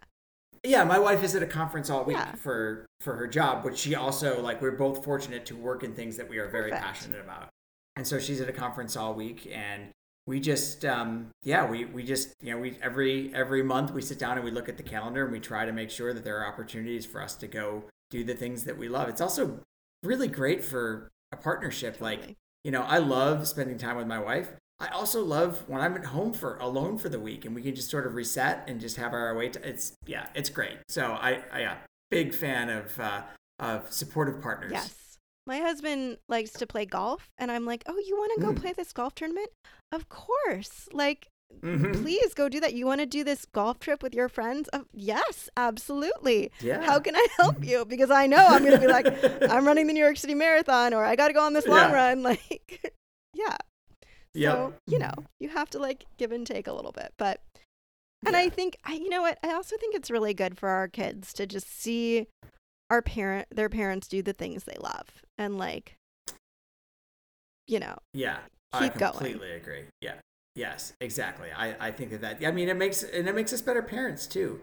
[0.63, 2.35] Yeah, my wife is at a conference all week Yeah.
[2.35, 6.17] for for her job, but she also like we're both fortunate to work in things
[6.17, 6.85] that we are very Perfect.
[6.85, 7.49] passionate about.
[7.95, 9.91] And so she's at a conference all week and
[10.27, 14.19] we just um yeah, we we just you know, we every every month we sit
[14.19, 16.39] down and we look at the calendar and we try to make sure that there
[16.39, 19.09] are opportunities for us to go do the things that we love.
[19.09, 19.59] It's also
[20.03, 24.49] really great for a partnership like you know, I love spending time with my wife.
[24.79, 27.75] I also love when I'm at home for alone for the week and we can
[27.75, 29.49] just sort of reset and just have our way.
[29.49, 30.77] To, it's yeah, it's great.
[30.89, 31.75] So I, I yeah,
[32.09, 33.21] big fan of uh,
[33.59, 34.71] of supportive partners.
[34.73, 35.04] Yes.
[35.47, 38.61] My husband likes to play golf, and I'm like, oh, you want to go Mm.
[38.61, 39.49] play this golf tournament?
[39.91, 40.87] Of course.
[40.91, 41.27] Like,
[41.61, 42.01] Mhm.
[42.01, 42.73] please go do that.
[42.73, 44.67] You want to do this golf trip with your friends?
[44.73, 46.51] Uh, yes, absolutely.
[46.61, 46.81] Yeah.
[46.83, 47.85] How can I help you?
[47.85, 49.05] Because I know I'm going to be like,
[49.51, 51.91] I'm running the New York City Marathon, or I got to go on this long
[51.91, 51.93] Yeah.
[51.93, 52.23] run.
[52.23, 52.93] Like,
[53.33, 53.57] yeah.
[54.33, 54.53] Yep.
[54.53, 57.13] So, you know, you have to like give and take a little bit.
[57.17, 57.39] But,
[58.25, 59.37] and I think, I, you know what?
[59.43, 62.27] I also think it's really good for our kids to just see
[62.89, 65.97] our parent, their parents do the things they love and like,
[67.67, 68.37] you know, Yeah,
[68.73, 69.11] I keep going.
[69.13, 69.85] completely agree.
[70.01, 70.15] Yeah,
[70.55, 71.49] yes, exactly.
[71.55, 74.27] I, I think that that I mean it makes and it makes us better parents
[74.27, 74.61] too.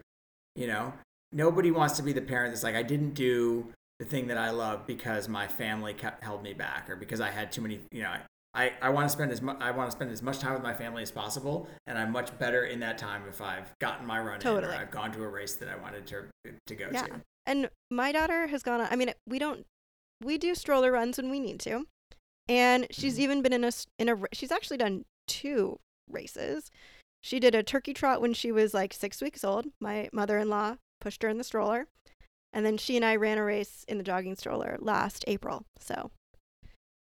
[0.54, 0.92] You know,
[1.32, 4.50] nobody wants to be the parent that's like I didn't do the thing that I
[4.50, 7.80] love because my family kept held me back or because I had too many.
[7.90, 8.20] You know, I
[8.54, 10.62] I I want to spend as much I want to spend as much time with
[10.62, 14.20] my family as possible, and I'm much better in that time if I've gotten my
[14.20, 14.72] run in Totally.
[14.72, 16.24] or I've gone to a race that I wanted to
[16.66, 17.02] to go Yeah.
[17.06, 17.20] to.
[17.46, 19.66] And my daughter has gone on, I mean, we don't,
[20.22, 21.86] we do stroller runs when we need to.
[22.48, 23.20] And she's Mhm.
[23.20, 25.78] even been in a, in a, she's actually done two
[26.08, 26.70] races.
[27.22, 29.66] She did a turkey trot when she was like six weeks old.
[29.80, 31.86] My mother in law pushed her in the stroller.
[32.52, 35.64] And then she and I ran a race in the jogging stroller last April.
[35.78, 36.10] So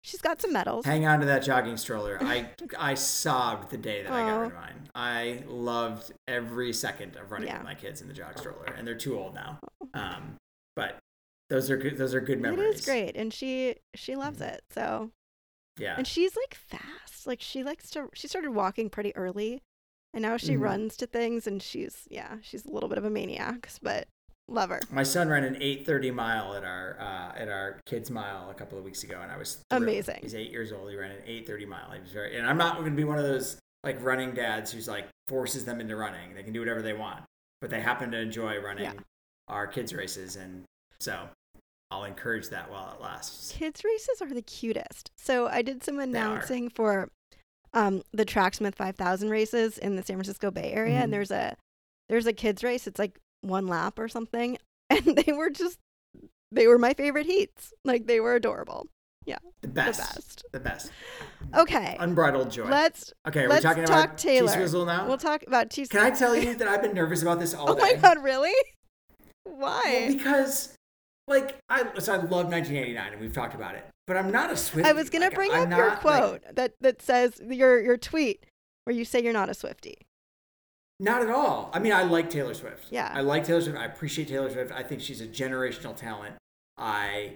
[0.06, 0.84] she's got some medals.
[0.86, 2.18] Hang on to that jogging stroller.
[2.22, 2.48] I
[2.78, 4.38] I sobbed the day that I got Aw.
[4.40, 4.88] rid of mine.
[4.94, 7.58] I loved every second of running Yeah.
[7.58, 9.58] with my kids in the jog stroller, and they're too old now.
[9.94, 10.36] Um,
[10.76, 10.98] but
[11.50, 11.96] those are good.
[11.98, 12.74] Those are good memories.
[12.74, 13.16] It is great.
[13.16, 14.62] And she, she loves it.
[14.72, 15.10] So
[15.78, 15.94] Yeah.
[15.96, 17.26] And she's like fast.
[17.26, 19.62] Like she likes to she started walking pretty early.
[20.14, 20.60] And now she Mhm.
[20.60, 24.08] runs to things and she's yeah, she's a little bit of a maniac, but
[24.48, 24.80] love her.
[24.90, 28.78] My son ran an 8:30 mile at our uh, at our kids mile a couple
[28.78, 29.82] of weeks ago, and I was thrilled.
[29.82, 30.18] Amazing.
[30.22, 30.90] He's eight years old.
[30.90, 31.90] He ran an 8:30 mile.
[31.92, 34.72] He was very, and I'm not going to be one of those like running dads
[34.72, 36.34] who's like forces them into running.
[36.34, 37.24] They can do whatever they want,
[37.60, 38.92] but they happen to enjoy running Yeah.
[39.48, 40.64] our kids races, and
[40.98, 41.28] so
[41.90, 43.52] I'll encourage that while it lasts.
[43.52, 45.10] Kids races are the cutest.
[45.16, 47.08] So I did some announcing for
[47.74, 51.02] um the Tracksmith 5000 races in the San Francisco Bay Area Mhm.
[51.04, 51.56] and there's a
[52.08, 52.86] there's a kids race.
[52.86, 53.18] It's like
[53.48, 54.58] one lap or something
[54.90, 55.78] and they were just
[56.52, 57.72] they were my favorite heats.
[57.84, 58.86] Like they were adorable.
[59.62, 60.44] The best, The best.
[60.52, 60.92] the best,
[61.56, 61.96] Okay.
[61.98, 62.66] Unbridled joy.
[62.68, 64.86] Let's okay, let's we're talking talk about Taylor.
[64.86, 65.08] Now.
[65.08, 67.70] we'll talk about T Can I tell you that I've been nervous about this all
[67.70, 67.80] Oh day?
[67.80, 68.54] my god, really?
[69.44, 70.12] Well, Why?
[70.12, 70.74] because,
[71.26, 73.84] like, I so I love 1989, and we've talked about it.
[74.06, 74.84] But I'm not a Swiftie.
[74.84, 77.80] I was gonna Like, bring I'm up your not, like- quote that that says your
[77.82, 78.46] your tweet
[78.84, 80.05] where you say you're not a Swifty.
[80.98, 81.70] Not at all.
[81.72, 82.86] I mean, I like Taylor Swift.
[82.90, 83.10] Yeah.
[83.12, 83.78] I like Taylor Swift.
[83.78, 84.72] I appreciate Taylor Swift.
[84.72, 86.36] I think she's a generational talent.
[86.78, 87.34] I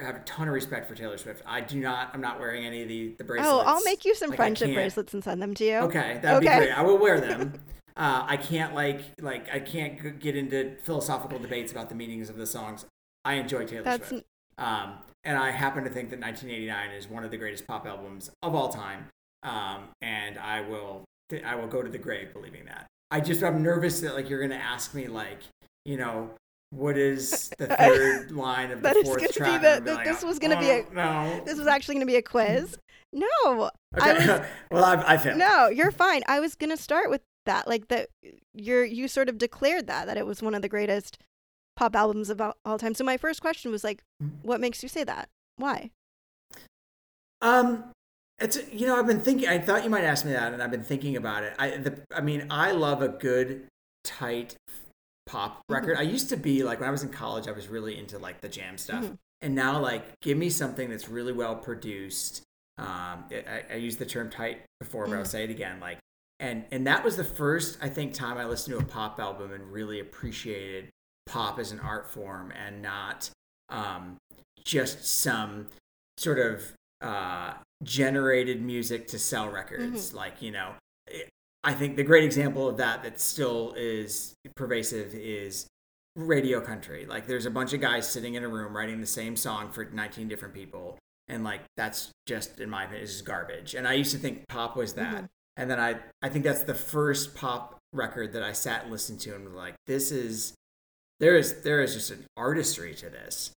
[0.00, 1.42] have a ton of respect for Taylor Swift.
[1.46, 2.10] I do not.
[2.12, 3.52] I'm not wearing any of the the bracelets.
[3.52, 5.76] Oh, I'll make you some Like, friendship bracelets and send them to you.
[5.78, 6.70] Okay, that'd be great.
[6.76, 7.54] I will wear them.
[7.96, 12.36] Uh, I can't like like I can't get into philosophical debates about the meanings of
[12.36, 12.86] the songs.
[13.24, 14.24] I enjoy Taylor That's Swift,
[14.56, 18.30] um, and I happen to think that 1989 is one of the greatest pop albums
[18.40, 19.06] of all time.
[19.42, 21.02] Um, and I will
[21.44, 22.86] I will go to the grave believing that.
[23.10, 25.40] I just I'm nervous that like you're gonna ask me like
[25.84, 26.30] you know
[26.70, 29.62] what is the third line of the fourth gonna track?
[29.62, 31.42] the- and I'll this oh, was gonna be a- oh, no.
[31.44, 32.76] This was actually going to be a quiz.
[33.14, 34.26] No, I Okay.
[34.28, 35.38] was- well, I, I failed.
[35.38, 36.22] no, you're fine.
[36.28, 37.66] I was going to start with that.
[37.66, 38.10] Like that,
[38.52, 41.16] you're you sort of declared that that it was one of the greatest
[41.74, 42.92] pop albums of all, all time.
[42.94, 44.32] So my first question was like, Mhm.
[44.42, 45.30] what makes you say that?
[45.56, 45.88] Why?
[47.40, 47.84] Um,
[48.40, 49.48] it's you know I've been thinking.
[49.48, 51.54] I thought you might ask me that, and I've been thinking about it.
[51.58, 53.66] I the I mean I love a good
[54.04, 54.56] tight
[55.26, 55.96] pop record.
[55.96, 58.40] I used to be like when I was in college, I was really into like
[58.40, 59.18] the jam stuff, Mhm.
[59.42, 62.42] and now like give me something that's really well produced.
[62.78, 65.26] Um, I, I used the term tight before, but I'll Mhm.
[65.26, 65.80] say it again.
[65.80, 65.98] Like,
[66.38, 69.52] and and that was the first I think time I listened to a pop album
[69.52, 70.88] and really appreciated
[71.26, 73.30] pop as an art form and not
[73.68, 74.16] um,
[74.64, 75.66] just some
[76.16, 76.72] sort of
[77.02, 77.52] uh,
[77.82, 80.12] generated music to sell records.
[80.14, 80.72] Like, you know,
[81.64, 85.66] I think the great example of that that still is pervasive is
[86.16, 87.06] radio country.
[87.06, 89.84] Like, there's a bunch of guys sitting in a room writing the same song for
[89.84, 90.98] 19 different people.
[91.28, 93.74] And like, that's just, in my opinion, is garbage.
[93.74, 95.24] And I used to think pop was that.
[95.24, 95.28] Mhm.
[95.56, 99.20] And then I, I think that's the first pop record that I sat and listened
[99.20, 100.54] to and was like, this is,
[101.20, 103.50] there is, there is just an artistry to this.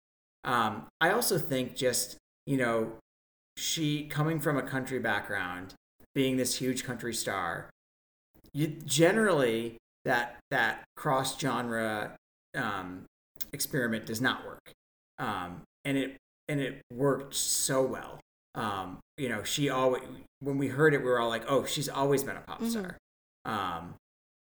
[0.44, 2.16] Um, I also think just,
[2.46, 2.92] you know,
[3.56, 5.74] she coming from a country background,
[6.14, 7.70] being this huge country star,
[8.52, 12.16] you generally that that cross genre
[12.56, 13.04] um,
[13.52, 14.72] experiment does not work,
[15.18, 16.16] um, and it
[16.48, 18.20] and it worked so well.
[18.54, 20.02] Um, you know, she always
[20.40, 22.70] when we heard it, we were all like, "Oh, she's always been a pop Mhm.
[22.70, 22.98] star."
[23.44, 23.94] Um,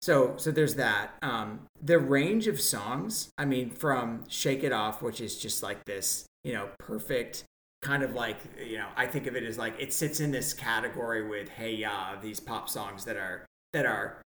[0.03, 1.13] so so there's that.
[1.23, 5.85] Um, the range of songs, I mean, from "Shake It Off," which is just like
[5.85, 7.45] this, you know, perfect
[7.85, 10.55] kind of like you know i think of it as like it sits in this
[10.55, 14.23] category with hey ya these pop songs that are that are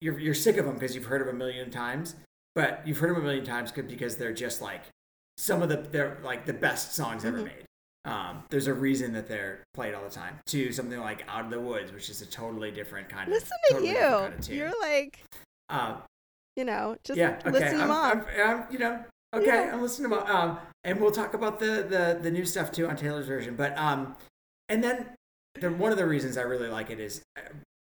[0.00, 2.14] you're, you're sick of them because you've heard them a million times
[2.54, 4.82] but you've heard them a million times because they're just like
[5.36, 7.44] some of the they're like the best songs ever Mhm.
[7.44, 7.64] made
[8.06, 11.50] um, there's a reason that they're played all the time to something like out of
[11.50, 14.48] the woods which is a totally different kind of Listen to totally different kind of
[14.48, 14.56] you.
[14.56, 15.20] You're like,
[15.68, 15.98] Um,
[16.56, 18.20] you know, just yeah okay listen them I'm.
[18.20, 19.04] I'm, I'm, you know
[19.34, 19.72] okay Yeah.
[19.74, 22.96] i'm listening about um and we'll talk about the the the new stuff too on
[22.96, 24.16] taylor's version but um
[24.68, 25.06] and then
[25.60, 27.40] the one of the reasons i really like it is uh,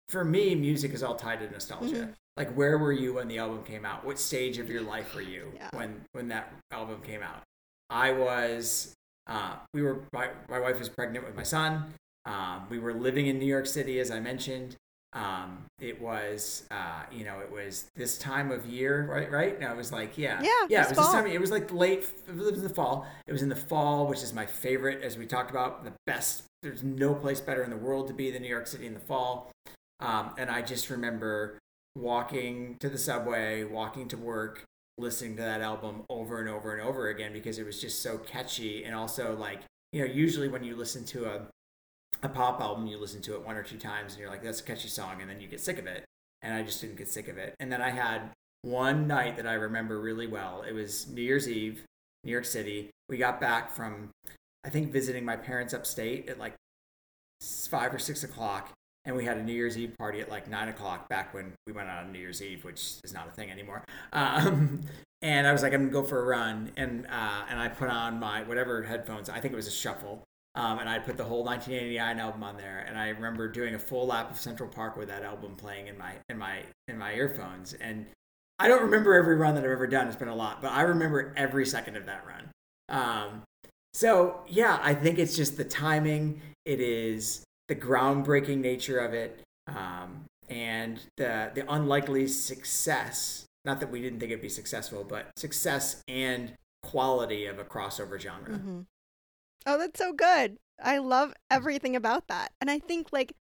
[0.08, 2.14] for me music is all tied to nostalgia Mhm.
[2.36, 5.22] like where were you when the album came out what stage of your life were
[5.22, 5.70] you Yeah.
[5.72, 7.42] when when that album came out
[7.90, 8.94] i was
[9.26, 11.94] uh we were my, my wife was pregnant with my son
[12.26, 14.76] um we were living in new york city as i mentioned
[15.14, 19.60] um it was uh you know it was this time of year right right?
[19.60, 20.40] Now it was like yeah.
[20.42, 21.12] Yeah, yeah it was this fall.
[21.12, 23.06] time it was like late it was in the fall.
[23.26, 26.42] It was in the fall which is my favorite as we talked about the best
[26.62, 29.00] there's no place better in the world to be than new york city in the
[29.00, 29.50] fall.
[30.00, 31.58] Um and i just remember
[31.96, 34.64] walking to the subway walking to work
[34.98, 38.18] listening to that album over and over and over again because it was just so
[38.18, 39.60] catchy and also like
[39.92, 41.46] you know usually when you listen to a
[42.22, 44.60] a pop album, you listen to it one or two times and you're like, that's
[44.60, 46.04] a catchy song, and then you get sick of it.
[46.42, 47.54] And I just didn't get sick of it.
[47.58, 48.30] And then I had
[48.62, 50.62] one night that I remember really well.
[50.62, 51.84] It was New Year's Eve,
[52.22, 52.90] New York City.
[53.08, 54.10] We got back from,
[54.64, 56.54] I think, visiting my parents upstate at like
[57.70, 58.72] five or six o'clock.
[59.06, 61.72] And we had a New Year's Eve party at like nine o'clock back when we
[61.72, 63.84] went out on New Year's Eve, which is not a thing anymore.
[64.12, 64.82] Um,
[65.24, 67.88] and I was like, I'm gonna go for a run, and uh, and I put
[67.88, 69.30] on my whatever headphones.
[69.30, 70.22] I think it was a shuffle,
[70.56, 72.84] um, and I put the whole 1989 album on there.
[72.86, 75.98] And I remember doing a full lap of Central Park with that album playing in
[75.98, 77.74] my in my in my earphones.
[77.74, 78.06] And
[78.58, 80.06] I don't remember every run that I've ever done.
[80.06, 82.50] It's been a lot, but I remember every second of that run.
[82.88, 83.42] Um,
[83.92, 86.40] so yeah, I think it's just the timing.
[86.64, 93.44] It is the groundbreaking nature of it, um, and the the unlikely success.
[93.64, 96.52] Not that we didn't think it'd be successful, but success and
[96.82, 98.56] quality of a crossover genre.
[98.56, 98.80] hmm
[99.66, 100.58] Oh, that's so good.
[100.82, 102.52] I love everything about that.
[102.60, 103.34] And I think like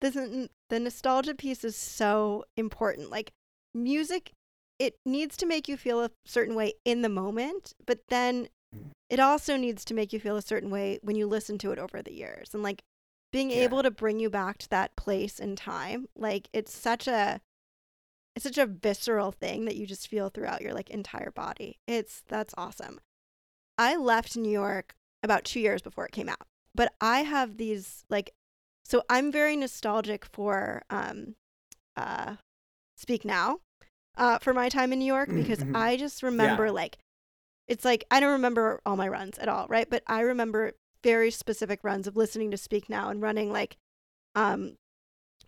[0.00, 3.10] this the nostalgia piece is so important.
[3.10, 3.32] Like
[3.74, 4.32] music
[4.78, 8.90] it needs to make you feel a certain way in the moment, but then mm.
[9.08, 11.78] it also needs to make you feel a certain way when you listen to it
[11.78, 12.52] over the years.
[12.52, 12.82] And like
[13.32, 13.58] being Yeah.
[13.58, 17.40] able to bring you back to that place in time, like it's such a
[18.36, 21.78] it's such a visceral thing that you just feel throughout your like entire body.
[21.86, 23.00] It's that's awesome.
[23.78, 28.04] I left New York about two years before it came out, but I have these
[28.08, 28.32] like,
[28.84, 31.34] so I'm very nostalgic for um,
[31.96, 32.36] uh,
[32.96, 33.58] Speak Now,
[34.16, 35.74] uh, for my time in New York because Mhm.
[35.76, 36.98] I just remember like,
[37.66, 39.88] it's like I don't remember all my runs at all, right?
[39.88, 40.72] But I remember
[41.02, 43.76] very specific runs of listening to Speak Now and running like,
[44.34, 44.76] um,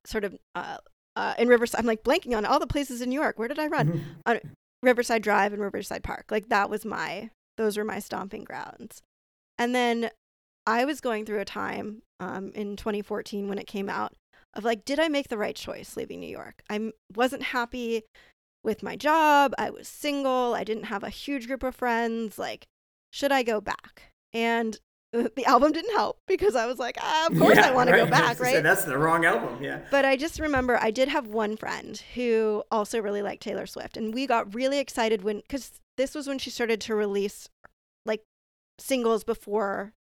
[0.05, 0.79] sort of uh,
[1.17, 1.81] uh, in Riverside.
[1.81, 3.39] I'm like blanking on all the places in New York.
[3.39, 4.15] Where did I run?
[4.27, 4.41] Mhm.
[4.83, 6.27] Riverside Drive and Riverside Park.
[6.31, 9.03] Like that was my those were my stomping grounds.
[9.59, 10.11] And then
[10.67, 14.13] I was going through a time um, in 2014 when it came out
[14.55, 16.63] of like, did I make the right choice leaving New York?
[16.69, 18.03] I wasn't happy
[18.65, 19.55] with my job.
[19.59, 20.55] I was single.
[20.55, 22.39] I didn't have a huge group of friends.
[22.39, 22.67] Like,
[23.13, 24.11] should I go back?
[24.33, 24.79] And
[25.13, 27.97] the album didn't help because I was like, ah, of course Yeah, I want to
[27.97, 28.63] go back, say, right?
[28.63, 29.63] that's the wrong album.
[29.63, 29.81] Yeah.
[29.91, 33.97] But I just remember I did have one friend who also really liked Taylor Swift,
[33.97, 37.49] and we got really excited when because this was when she started to release
[38.79, 39.93] singles before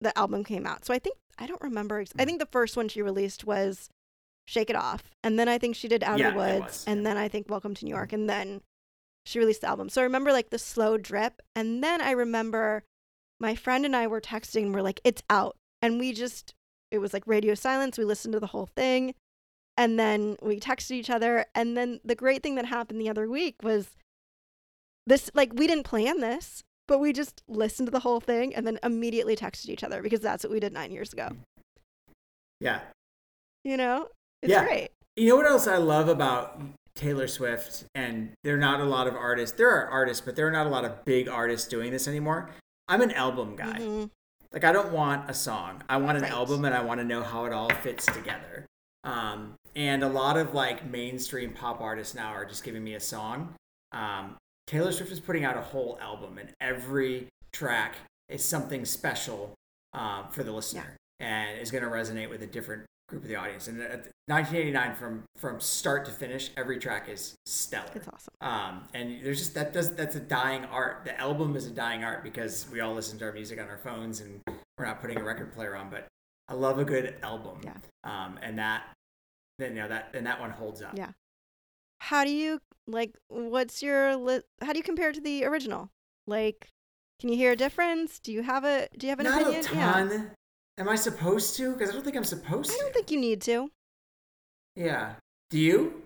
[0.00, 0.84] the album came out.
[0.84, 2.00] So I think I don't remember.
[2.00, 2.26] Ex- I Mm.
[2.26, 3.88] think the first one she released was
[4.46, 7.06] "Shake It Off," and then I think she did "Out Yeah, of the Woods," and
[7.06, 8.62] then I think "Welcome to New York," and then
[9.24, 9.88] she released the album.
[9.88, 12.84] So I remember like the slow drip, and then I remember
[13.40, 14.64] my friend and I were texting.
[14.64, 16.54] and We're like, "It's out," and we just
[16.90, 17.96] it was like radio silence.
[17.96, 19.14] We listened to the whole thing,
[19.76, 21.46] and then we texted each other.
[21.54, 23.96] And then the great thing that happened the other week was
[25.06, 26.62] this like we didn't plan this,
[26.92, 30.20] but we just listened to the whole thing and then immediately texted each other because
[30.20, 31.30] that's what we did nine years ago.
[32.60, 32.80] Yeah.
[33.64, 34.08] You know,
[34.42, 34.62] it's Yeah.
[34.66, 34.90] great.
[35.16, 36.60] You know what else I love about
[36.94, 37.84] Taylor Swift?
[37.94, 39.56] And there are not a lot of artists.
[39.56, 42.50] There are artists, but there are not a lot of big artists doing this anymore.
[42.88, 43.78] I'm an album guy.
[43.78, 44.10] Mhm.
[44.52, 45.82] Like I don't want a song.
[45.88, 46.32] I want an Right.
[46.32, 48.66] album, and I want to know how it all fits together.
[49.02, 53.00] Um, and a lot of like mainstream pop artists now are just giving me a
[53.00, 53.54] song.
[53.92, 54.36] Um,
[54.66, 57.96] Taylor Swift is putting out a whole album, and every track
[58.28, 59.54] is something special
[59.92, 63.36] um, for the listener, and is going to resonate with a different group of the
[63.36, 63.68] audience.
[63.68, 67.90] And 1989, from from start to finish, every track is stellar.
[67.94, 68.34] It's awesome.
[68.40, 71.02] Um, and there's just that does that's a dying art.
[71.04, 73.78] The album is a dying art because we all listen to our music on our
[73.78, 74.40] phones and
[74.78, 75.90] we're not putting a record player on.
[75.90, 76.06] But
[76.48, 77.60] I love a good album.
[77.62, 77.74] Yeah.
[78.04, 78.84] Um, and that
[79.58, 80.96] then you know that and that one holds up.
[80.96, 81.10] Yeah.
[82.06, 83.12] How do you like?
[83.28, 85.88] What's your li- how do you compare it to the original?
[86.26, 86.68] Like,
[87.20, 88.18] can you hear a difference?
[88.18, 89.60] Do you have a do you have an Not opinion?
[89.64, 90.30] a ton.
[90.78, 91.72] Am I supposed to?
[91.72, 93.70] Because I don't think I'm supposed to I don't think you need to.
[94.74, 95.14] Yeah.
[95.50, 96.02] Do you?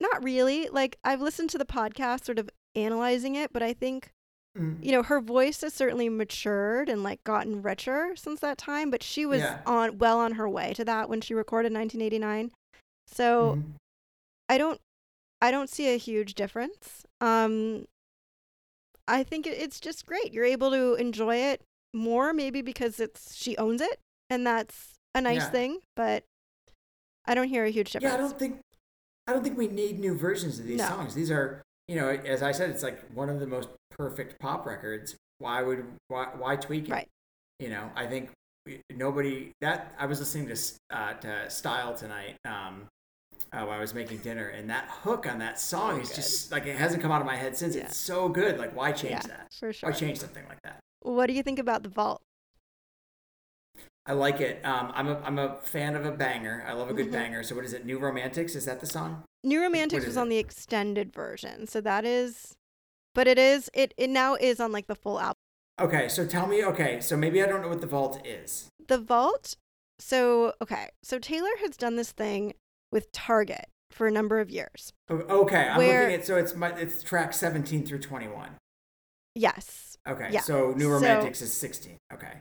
[0.00, 0.68] Not really.
[0.68, 4.10] Like I've listened to the podcast, sort of analyzing it, but I think
[4.56, 4.82] Mm.
[4.82, 8.90] you know her voice has certainly matured and like gotten richer since that time.
[8.90, 9.60] But she was Yeah.
[9.66, 12.52] on well on her way to that when she recorded 1989.
[13.06, 13.72] So Mhm.
[14.48, 14.80] I don't
[15.40, 17.04] I don't see a huge difference.
[17.20, 17.86] Um
[19.08, 20.32] I think it, it's just great.
[20.32, 21.62] You're able to enjoy it
[21.94, 25.50] more maybe because it's she owns it and that's a nice Yeah.
[25.50, 26.24] thing, but
[27.24, 28.12] I don't hear a huge difference.
[28.12, 28.60] Yeah, I don't think
[29.26, 30.88] I don't think we need new versions of these No.
[30.88, 31.14] songs.
[31.14, 34.66] These are, you know, as I said, it's like one of the most perfect pop
[34.66, 35.16] records.
[35.38, 36.92] Why would why why tweak it?
[36.92, 37.08] Right.
[37.58, 38.30] You know, I think
[38.90, 40.56] nobody that I was listening to
[40.90, 42.86] uh, to Style tonight um,
[43.52, 46.14] uh, while I was making dinner, and that hook on that song So is good.
[46.16, 47.74] just like it hasn't come out of my head since.
[47.76, 47.84] Yeah.
[47.84, 48.58] It's so good.
[48.58, 49.48] Like, why change yeah, that?
[49.58, 49.90] for sure.
[49.90, 50.80] Why change something like that?
[51.00, 52.22] What do you think about the vault?
[54.08, 54.64] I like it.
[54.64, 56.64] Um, I'm a I'm a fan of a banger.
[56.66, 57.12] I love a good Mhm.
[57.12, 57.42] banger.
[57.42, 57.84] So what is it?
[57.84, 58.54] New Romantics?
[58.54, 59.24] Is that the song?
[59.42, 60.20] New Romantics was it?
[60.20, 62.54] on the extended version, so that is,
[63.14, 65.34] but it is it it now is on like the full album.
[65.80, 66.64] Okay, so tell me.
[66.64, 68.68] Okay, so maybe I don't know what the vault is.
[68.86, 69.56] The vault.
[69.98, 72.54] So okay, so Taylor has done this thing
[72.92, 74.92] with Target for a number of years.
[75.10, 78.56] Okay, I'm Where- looking at so it's my it's track 17 through 21.
[79.34, 80.40] Yes, Okay, Yeah.
[80.40, 81.98] so New So- Romantics is 16.
[82.12, 82.40] Okay,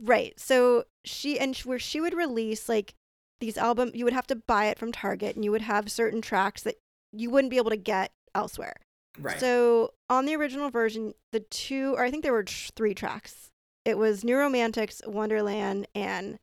[0.00, 0.38] right.
[0.40, 2.94] So she and where she would release like
[3.40, 6.22] these album, you would have to buy it from Target, and you would have certain
[6.22, 6.76] tracks that
[7.12, 8.76] you wouldn't be able to get elsewhere.
[9.18, 9.38] right.
[9.38, 13.50] So on the original version, the two, or I think there were three tracks.
[13.84, 16.38] It was New Romantics, Wonderland, and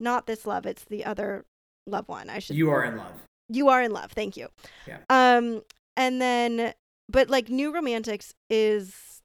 [0.00, 0.66] not this love.
[0.66, 1.44] It's the other
[1.88, 2.28] love one.
[2.30, 2.56] I should.
[2.56, 3.12] you are in love.
[3.48, 4.12] You are in love.
[4.12, 4.48] Thank you.
[4.86, 4.98] Yeah.
[5.10, 5.62] Um,
[5.96, 6.74] and then,
[7.08, 9.22] but like New Romantics is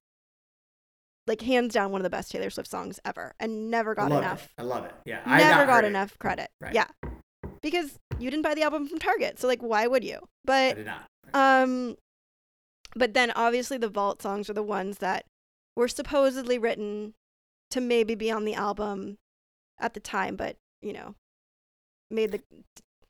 [1.28, 4.24] like hands down one of the best Taylor Swift songs ever, and never got love
[4.24, 4.46] enough.
[4.46, 4.62] it.
[4.62, 4.94] I love it.
[5.06, 6.50] Yeah, Never got enough credit.
[6.60, 6.74] Right.
[6.74, 6.88] Yeah,
[7.62, 10.20] because you didn't buy the album from Target, so like, why would you?
[10.44, 11.06] But I did not.
[11.34, 11.96] um,
[12.96, 15.26] but then obviously the vault songs are the ones that
[15.76, 17.14] were supposedly written
[17.72, 19.18] to maybe be on the album
[19.80, 21.16] at the time, but you know,
[22.14, 22.42] made the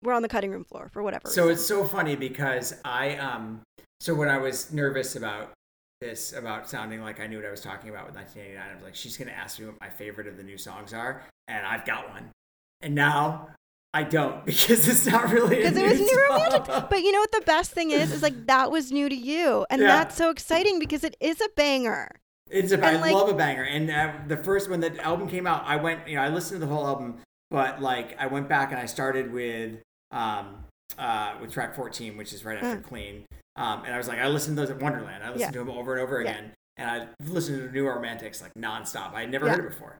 [0.02, 1.30] we're on the cutting room floor for whatever.
[1.30, 1.54] So reason.
[1.54, 3.62] it's so funny because I um
[4.02, 5.52] so when I was nervous about
[6.02, 8.70] this about sounding like I knew what I was talking about with 1989.
[8.72, 11.24] I was like, she's gonna ask me what my favorite of the new songs are,
[11.48, 12.30] and I've got one.
[12.82, 13.48] And now
[13.94, 16.66] I don't because it's not really because it was new romantic.
[16.90, 18.12] But you know what the best thing is?
[18.12, 19.88] Is like that was new to you, and Yeah.
[19.88, 22.10] that's so exciting because it is a banger.
[22.52, 23.64] It's a, And, I like- love a banger.
[23.64, 26.60] And uh, the first when the album came out, I went, you know, I listened
[26.60, 27.20] to the whole album,
[27.54, 29.80] but like I went back and I started with
[30.12, 30.66] um
[30.98, 32.84] uh with track 14, which is right after Mm.
[32.84, 33.26] Clean.
[33.56, 35.24] Um, and I was like, I listened to those at Wonderland.
[35.24, 35.52] I listened Yeah.
[35.52, 36.32] to them over and over Yeah.
[36.32, 39.14] again, and I listened to New Romantics like nonstop.
[39.14, 39.56] I had never Yeah.
[39.56, 39.98] heard it before.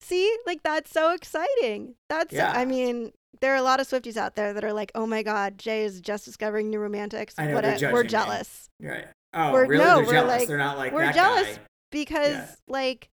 [0.00, 1.96] See, like that's so exciting.
[2.08, 2.52] That's Yeah.
[2.54, 5.22] I mean, there are a lot of Swifties out there that are like, "Oh my
[5.24, 8.08] God, Jay is just discovering new romantics." I know, What a- we're me.
[8.08, 9.08] jealous Right?
[9.32, 9.84] Oh, We're- really?
[9.84, 10.38] no, They're we're jealous.
[10.40, 11.56] like- They're not like we're that jealous.
[11.56, 11.62] guy.
[11.90, 13.08] because, like,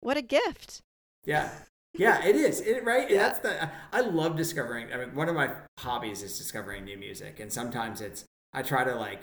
[0.00, 0.80] what a gift.
[1.24, 1.50] Yeah.
[1.94, 2.60] Yeah, it is.
[2.60, 3.08] It right.
[3.10, 3.18] Yeah.
[3.28, 3.70] That's the.
[3.92, 4.92] I love discovering.
[4.92, 8.84] I mean, one of my hobbies is discovering new music, and sometimes it's I try
[8.84, 9.20] to like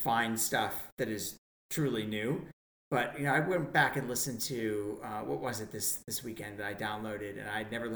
[0.00, 1.36] find stuff that is
[1.70, 2.44] truly new.
[2.90, 6.24] But you know, I went back and listened to uh, what was it this this
[6.24, 7.86] weekend that I downloaded, and I'd never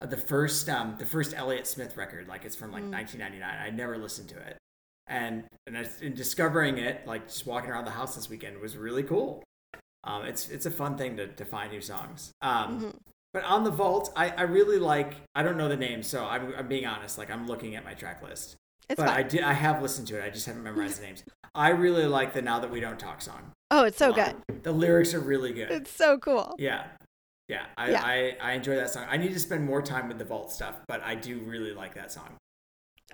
[0.00, 2.90] uh, the first um the first Elliott Smith record, like it's from like Mm.
[2.92, 3.58] 1999.
[3.58, 4.58] I never listened to it,
[5.06, 8.76] and and I, in discovering it, like just walking around the house this weekend was
[8.76, 9.42] really cool.
[10.04, 12.32] Um, it's it's a fun thing to, to find new songs.
[12.42, 12.96] Um, Mhm.
[13.32, 15.14] But on the vault, I, I really like.
[15.34, 17.18] I don't know the name, so I'm, I'm being honest.
[17.18, 18.56] Like I'm looking at my track list,
[18.88, 19.16] It's but fun.
[19.16, 19.42] I did.
[19.42, 20.24] I have listened to it.
[20.24, 21.24] I just haven't memorized the names.
[21.54, 23.52] I really like the "Now That We Don't Talk" song.
[23.70, 24.34] oh, it's so good.
[24.62, 25.70] The lyrics are really good.
[25.70, 26.54] It's so cool.
[26.58, 26.84] yeah,
[27.48, 27.64] yeah.
[27.76, 28.02] I, Yeah.
[28.04, 29.06] I I enjoy that song.
[29.10, 31.94] I need to spend more time with the vault stuff, but I do really like
[31.94, 32.36] that song.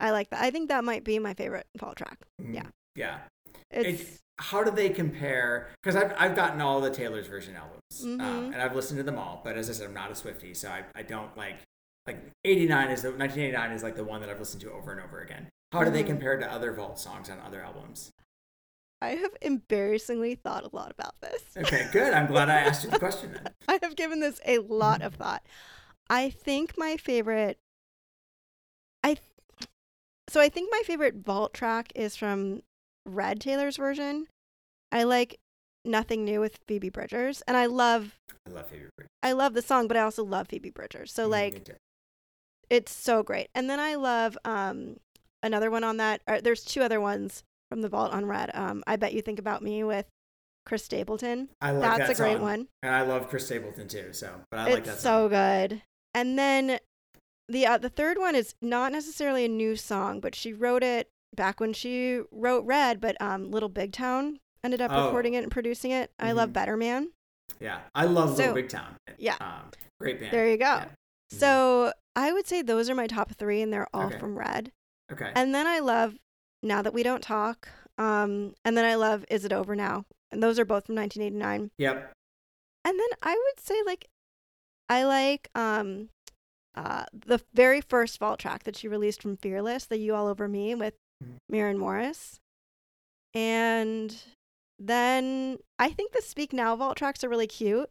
[0.00, 0.40] I like that.
[0.40, 2.18] I think that might be my favorite vault track.
[2.40, 2.66] Mm, Yeah.
[2.94, 3.18] yeah.
[3.70, 5.68] It's It- how do they compare?
[5.82, 8.20] Because I've, I've gotten all the Taylor's version albums, Mhm.
[8.20, 9.40] um, and I've listened to them all.
[9.44, 11.56] But as I said, I'm not a Swifty, so I, I don't like
[12.06, 15.00] like 89 is the 1989 is like the one that I've listened to over and
[15.00, 15.48] over again.
[15.72, 16.06] How do they Mhm.
[16.06, 18.10] compare to other Vault songs on other albums?
[19.02, 21.42] I have embarrassingly thought a lot about this.
[21.56, 22.14] Okay, good.
[22.14, 23.52] I'm glad I asked you the question then.
[23.68, 25.44] I have given this a lot of thought.
[26.08, 27.58] I think my favorite
[29.04, 29.20] I th-
[30.28, 32.62] so I think my favorite vault track is from
[33.08, 34.26] Red Taylor's version.
[34.92, 35.38] I like
[35.84, 39.10] Nothing New with Phoebe Bridgers and I love I love Phoebe Bridgers.
[39.22, 41.12] I love the song but I also love Phoebe Bridgers.
[41.12, 41.68] So Mm, like
[42.70, 43.48] it's so great.
[43.54, 44.96] And then I love um
[45.42, 48.50] another one on that or there's two other ones from the vault on Red.
[48.54, 50.06] Um I bet you think about me with
[50.66, 51.48] Chris Stapleton.
[51.62, 52.68] I like That's that a great one.
[52.82, 54.12] and I love Chris Stapleton too.
[54.12, 55.82] So, but I like it's that so good.
[56.14, 56.78] And then
[57.48, 61.08] the uh, the third one is not necessarily a new song, but she wrote it
[61.34, 65.06] back when she wrote Red, but um, Little Big Town ended up Oh.
[65.06, 66.10] recording it and producing it.
[66.18, 66.54] I love Mhm.
[66.54, 67.12] Better Man.
[67.60, 68.96] Yeah, I love So- Little Big Town.
[69.18, 69.36] Yeah.
[69.40, 69.70] um,
[70.00, 70.32] great band.
[70.32, 70.64] There you go.
[70.64, 70.84] Yeah.
[70.86, 70.90] Mhm.
[71.38, 74.18] So I would say those are my top three, and they're all Okay.
[74.18, 74.72] from Red.
[75.12, 76.18] okay, And then I love
[76.62, 77.68] Now That We Don't Talk.
[77.96, 80.04] Um, and then I love Is It Over Now?
[80.30, 81.70] And those are both from 1989.
[81.78, 82.12] yep,
[82.84, 84.08] And then I would say like
[84.90, 86.10] I like um
[86.74, 90.46] uh the very first vault track that she released from Fearless, the You All Over
[90.48, 90.94] Me with.
[91.48, 92.38] Maren Morris.
[93.34, 94.14] And
[94.78, 97.90] then I think the Speak Now vault tracks are really cute.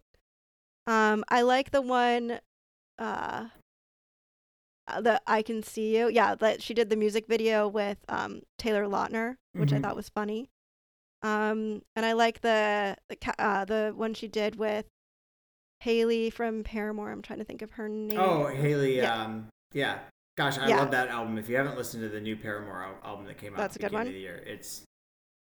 [0.86, 2.40] Um I like the one
[2.98, 3.48] uh
[4.90, 6.10] uh, the I Can See You.
[6.10, 9.82] Yeah, that she did the music video with um Taylor Lautner, which I Mhm.
[9.84, 10.50] thought was funny.
[11.24, 14.86] Um and I like the the uh the one she did with
[15.82, 17.12] Hayley from Paramore.
[17.12, 18.18] I'm trying to think of her name.
[18.18, 18.98] Oh, Hayley.
[18.98, 19.14] Yeah.
[19.24, 20.00] Um, yeah.
[20.38, 20.78] Gosh, I Yeah.
[20.78, 21.38] love that album.
[21.38, 23.84] If you haven't listened to the new Paramore album that came out That's at a
[23.84, 24.08] good beginning one.
[24.08, 24.84] of the year, it's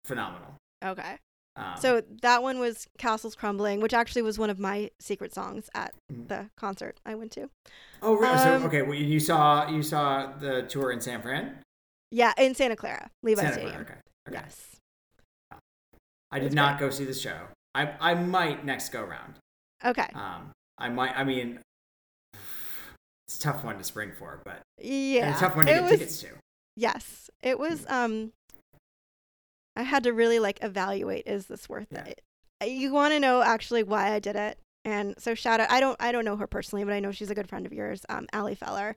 [0.06, 0.54] phenomenal.
[0.82, 1.18] Okay.
[1.56, 5.68] Um, So that one was Castles Crumbling, which actually was one of my secret songs
[5.74, 6.28] at Mhm.
[6.28, 7.50] the concert I went to.
[8.00, 8.32] oh, really?
[8.32, 11.62] um, so okay, well, you saw you saw the tour in San Fran,
[12.10, 13.72] Yeah, in Santa Clara, Levi Santa Stadium.
[13.84, 13.84] Clara.
[13.90, 14.00] Okay.
[14.28, 14.40] okay.
[14.46, 14.76] Yes.
[16.32, 17.48] I did not go see the show.
[17.74, 19.34] I I might next go round.
[19.84, 20.08] Okay.
[20.14, 21.14] Um, I might.
[21.18, 21.60] I mean,
[23.30, 25.32] it's a tough one to spring for, but Yeah.
[25.38, 26.30] tough one to get was, tickets to.
[26.76, 27.30] Yes.
[27.42, 28.32] It was um
[29.76, 32.06] I had to really like evaluate is this worth Yeah.
[32.06, 32.20] it?
[32.68, 34.58] You want to know actually why I did it.
[34.84, 37.30] And so shout out I don't I don't know her personally, but I know she's
[37.30, 38.96] a good friend of yours, um Ali Feller.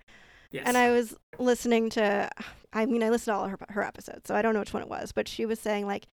[0.50, 0.64] Yes.
[0.66, 2.28] And I was listening to
[2.74, 4.82] I mean I listened to all her her episodes, so I don't know which one
[4.82, 6.08] it was, but she was saying like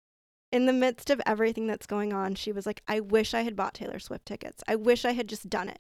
[0.51, 3.55] in the midst of everything that's going on, she was like, I wish I had
[3.55, 4.61] bought Taylor Swift tickets.
[4.67, 5.79] I wish I had just done it.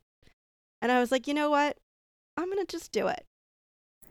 [0.81, 1.77] And I was like, you know what?
[2.39, 3.25] I'm gonna just do it.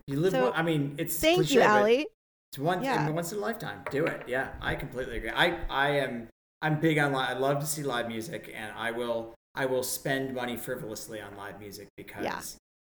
[0.07, 0.33] you live.
[0.33, 2.07] so- one, I mean, it's Thank cliche, you, Ali.
[2.53, 3.09] It's one Yeah.
[3.11, 3.85] once in a lifetime.
[3.91, 4.23] Do it.
[4.27, 5.31] Yeah, I completely agree.
[5.31, 6.29] I I am
[6.63, 7.37] I'm big on live.
[7.37, 11.37] I love to see live music, and I will I will spend money frivolously on
[11.37, 12.41] live music because Yeah.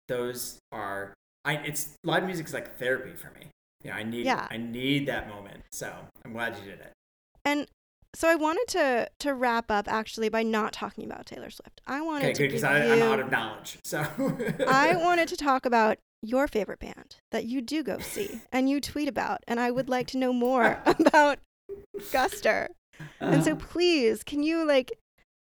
[0.07, 1.13] those are
[1.45, 3.49] I it's live music is like therapy for me.
[3.83, 4.47] You know, I need Yeah.
[4.49, 5.63] I need that moment.
[5.71, 5.93] So
[6.25, 6.93] I'm glad you did it.
[7.45, 7.67] And
[8.17, 11.81] so I wanted to to wrap up actually by not talking about Taylor Swift.
[11.85, 13.77] I wanted Okay, to because I'm out of knowledge.
[13.83, 13.99] So
[14.67, 18.81] I wanted to talk about your favorite band that you do go see and you
[18.81, 21.37] tweet about, and I would like to know more about
[22.11, 22.69] Guster.
[23.19, 24.91] And so, please, can you like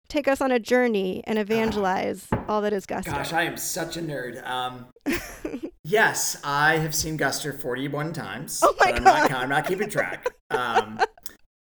[0.08, 3.06] take us on a journey and evangelize all that is Guster?
[3.06, 4.42] Gosh, I am such a nerd.
[4.48, 4.86] Um,
[5.84, 8.60] yes, I have seen Guster 41 times.
[8.64, 9.42] Oh my but I'm Not, God.
[9.42, 10.30] I'm not keeping track.
[10.50, 10.98] Um,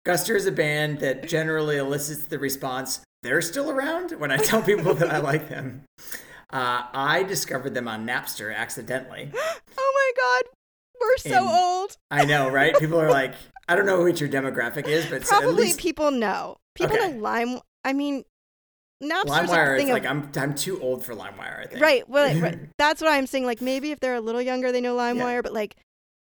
[0.07, 4.63] Guster is a band that generally elicits the response, they're still around when I tell
[4.63, 5.83] people that I like them.
[6.53, 9.33] Uh, I discovered them on Napster accidentally.
[9.35, 10.45] oh my God,
[11.01, 11.97] we're so In- old.
[12.13, 12.75] I know, right?
[12.79, 13.35] People are like,
[13.69, 16.57] I don't know what your demographic is, but at Probably least people know.
[16.77, 17.11] People Okay.
[17.13, 17.59] know Lime.
[17.85, 18.23] I mean,
[19.03, 21.83] Napster's LimeWire a is thing like, I'm, I'm too old for LimeWire, I think.
[21.83, 22.09] Right.
[22.09, 22.61] Well, right.
[22.79, 23.45] that's what I'm saying.
[23.45, 25.75] Like maybe if they're a little younger, they know LimeWire, but like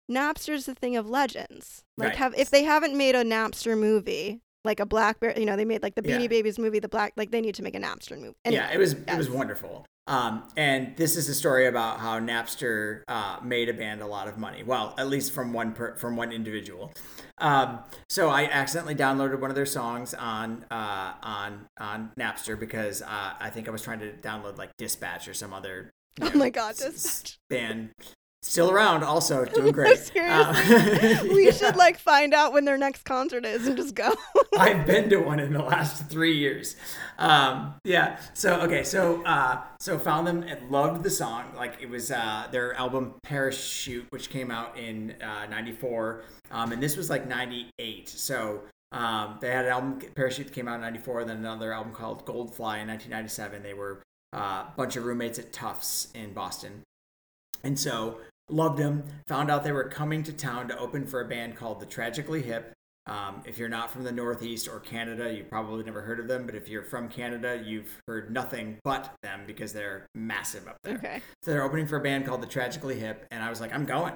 [0.10, 1.84] Napster's the thing of legends.
[1.98, 2.18] Like Right.
[2.18, 5.84] have if they haven't made a Napster movie, like a Blackberry, you know, they made
[5.84, 6.28] like the Beanie Yeah.
[6.28, 8.36] Babies movie, the Black, like they need to make a Napster movie.
[8.46, 9.86] Anyway, yeah, it was it was wonderful.
[10.08, 14.28] Um, and this is a story about how Napster uh, made a band a lot
[14.28, 14.64] of money.
[14.64, 16.92] Well, at least from one per, from one individual.
[17.38, 17.80] Um,
[18.10, 23.34] so I accidentally downloaded one of their songs on uh, on on Napster because uh,
[23.40, 25.92] I think I was trying to download like Dispatch or some other.
[26.20, 27.38] you Oh my God, s- s- Dispatch.
[27.50, 27.92] band.
[28.44, 30.00] Still around, also doing great.
[30.00, 30.76] Seriously,
[31.16, 31.52] Um, we yeah.
[31.60, 34.14] should like find out when their next concert is and just go.
[34.58, 36.76] I've been to one in the last three years.
[37.20, 38.20] Um, yeah.
[38.34, 38.84] So okay.
[38.84, 41.54] So uh, so found them and loved the song.
[41.56, 46.82] Like it was uh, their album Parachute, which came out in uh, '94, um, and
[46.82, 48.10] this was like '98.
[48.10, 48.62] So
[48.92, 52.26] um, they had an album Parachute that came out in '94, then another album called
[52.26, 53.62] Goldfly in 1997.
[53.62, 54.02] They were
[54.36, 56.82] uh, a bunch of roommates at Tufts in Boston,
[57.64, 59.04] and so loved them.
[59.28, 62.42] Found out they were coming to town to open for a band called the Tragically
[62.42, 62.74] Hip.
[63.08, 66.46] Um, if you're not from the Northeast or Canada, you probably never heard of them.
[66.46, 70.96] But if you're from Canada, you've heard nothing but them because they're massive up there.
[70.96, 71.22] okay.
[71.42, 73.86] So they're opening for a band called the Tragically Hip, and I was like, I'm
[73.86, 74.14] going.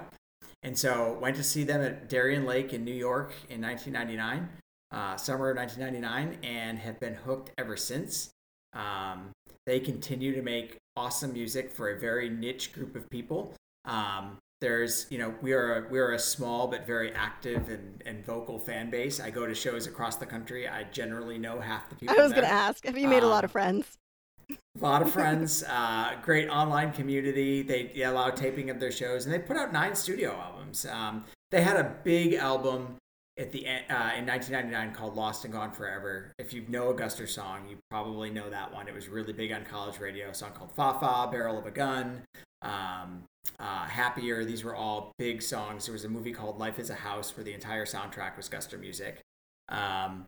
[0.62, 4.48] And so went to see them at Darien Lake in New York in 1999,
[4.92, 8.30] uh, summer of 1999, and have been hooked ever since.
[8.72, 9.30] Um,
[9.66, 13.54] they continue to make awesome music for a very niche group of people.
[13.84, 18.02] Um, there's, you know, we are a, we are a small but very active and,
[18.06, 19.20] and vocal fan base.
[19.20, 20.66] I go to shows across the country.
[20.66, 22.16] I generally know half the people.
[22.18, 22.84] I was gonna ask.
[22.86, 23.98] Have you made a lot Um, of friends?
[24.50, 27.62] a lot of friends, uh, great online community.
[27.62, 30.86] They, they allow taping of their shows, and they put out nine studio albums.
[30.86, 32.96] Um, they had a big album
[33.38, 36.94] at the end, uh, in 1999 called "Lost and Gone Forever." If you know a
[36.94, 38.88] Guster song, you probably know that one.
[38.88, 40.30] It was really big on college radio.
[40.30, 42.22] A song called "Fa Fa," "Barrel of a Gun,"
[42.62, 43.24] um,
[43.58, 45.86] uh, "Happier." These were all big songs.
[45.86, 48.80] There was a movie called "Life Is a House" where the entire soundtrack was Guster
[48.80, 49.20] music.
[49.68, 50.24] Um,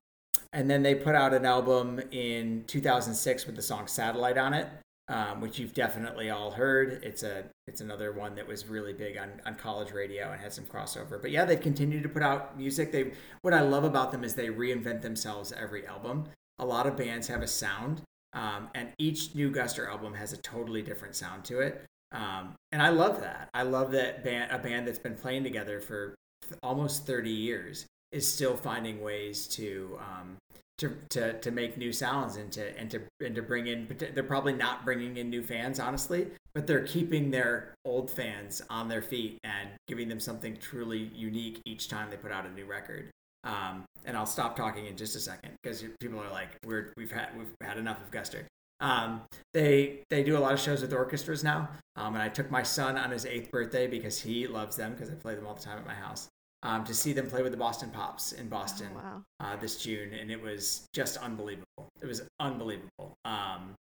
[0.52, 4.68] and then they put out an album in 2006 with the song "Satellite" on it,
[5.08, 7.00] um, which you've definitely all heard.
[7.02, 10.52] It's a it's another one that was really big on, on college radio and had
[10.52, 11.20] some crossover.
[11.20, 12.92] But yeah, they've continued to put out music.
[12.92, 16.24] They what I love about them is they reinvent themselves every album.
[16.58, 18.02] A lot of bands have a sound,
[18.32, 21.84] um, and each new Guster album has a totally different sound to it.
[22.12, 23.48] Um, and I love that.
[23.54, 26.14] I love that band, a band that's been playing together for
[26.62, 30.36] almost 30 years is still finding ways to um,
[30.78, 33.88] to, to to make new sounds and to and to and to bring in.
[34.14, 38.88] They're probably not bringing in new fans, honestly, but they're keeping their old fans on
[38.88, 42.64] their feet and giving them something truly unique each time they put out a new
[42.64, 43.10] record.
[43.44, 47.12] Um, and I'll stop talking in just a second because people are like, "We're we've
[47.12, 48.44] had we've had enough of Guster."
[48.80, 49.22] Um,
[49.54, 52.62] they they do a lot of shows with orchestras now, um, and I took my
[52.62, 55.62] son on his eighth birthday because he loves them because I play them all the
[55.62, 56.28] time at my house.
[56.64, 59.22] Um, to see them play with the Boston Pops in Boston Oh, wow.
[59.38, 61.88] uh, this June, and it was just unbelievable.
[62.02, 63.14] It was unbelievable.
[63.24, 63.74] Um,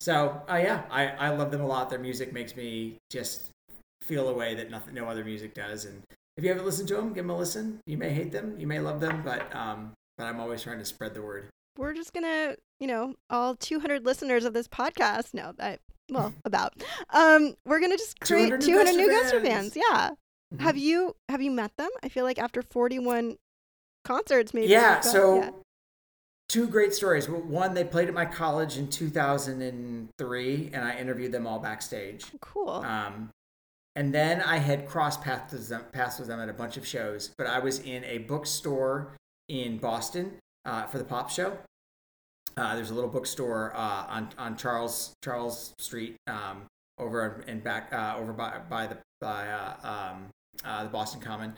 [0.00, 1.90] so uh, yeah, I, I love them a lot.
[1.90, 3.50] Their music makes me just
[4.02, 5.84] feel a way that nothing, no other music does.
[5.84, 6.02] And
[6.38, 7.80] if you haven't listened to them, give them a listen.
[7.86, 10.84] You may hate them, you may love them, but um, but I'm always trying to
[10.86, 11.48] spread the word.
[11.76, 15.34] we're just gonna, you know, all 200 listeners of this podcast.
[15.34, 15.80] No, that
[16.10, 16.72] well, about.
[17.12, 19.74] Um, we're gonna just create 200 200, new Guster fans.
[19.74, 19.76] fans.
[19.76, 20.10] Yeah.
[20.52, 20.60] Mhm.
[20.60, 21.90] Have you have you met them?
[22.02, 23.38] I feel like after 41
[24.04, 24.68] concerts, maybe.
[24.68, 25.50] Yeah, so yeah.
[26.48, 27.28] two great stories.
[27.28, 32.26] One, they played at my college in 2003, and I interviewed them all backstage.
[32.40, 32.68] cool.
[32.70, 33.30] Um,
[33.94, 36.86] and then I had crossed paths with, them, paths with them at a bunch of
[36.86, 39.16] shows, but I was in a bookstore
[39.48, 41.58] in Boston uh, for the pop show.
[42.56, 46.64] Uh, there's a little bookstore uh, on on Charles Charles Street um,
[46.98, 49.74] over and back uh, over by by the by uh,
[50.12, 50.26] um,
[50.64, 51.54] uh, the Boston Common,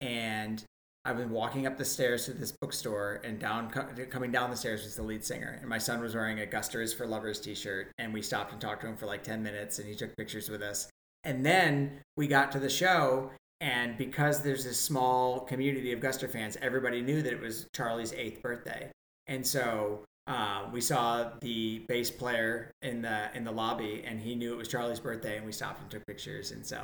[0.00, 0.64] and
[1.04, 4.84] I've been walking up the stairs to this bookstore, and down coming down the stairs
[4.84, 8.12] was the lead singer, and my son was wearing a Gusters for Lovers T-shirt, and
[8.12, 10.62] we stopped and talked to him for like ten minutes, and he took pictures with
[10.62, 10.88] us,
[11.24, 13.30] and then we got to the show,
[13.60, 18.12] and because there's this small community of Guster fans, everybody knew that it was Charlie's
[18.12, 18.88] eighth birthday,
[19.26, 24.36] and so uh, we saw the bass player in the in the lobby, and he
[24.36, 26.80] knew it was Charlie's birthday, and we stopped and took pictures, and so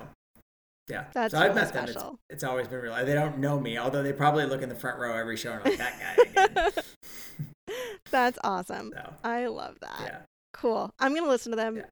[0.88, 1.84] yeah, That's so I've really met them.
[1.84, 2.18] It's, special.
[2.30, 2.94] it's always been real.
[3.04, 5.64] They don't know me, although they probably look in the front row every show and
[5.64, 5.98] like that
[6.34, 6.72] guy again.
[8.10, 8.92] That's awesome.
[8.94, 10.00] so I love that.
[10.00, 10.18] yeah,
[10.52, 10.90] Cool.
[10.98, 11.82] I'm gonna listen to them Yeah.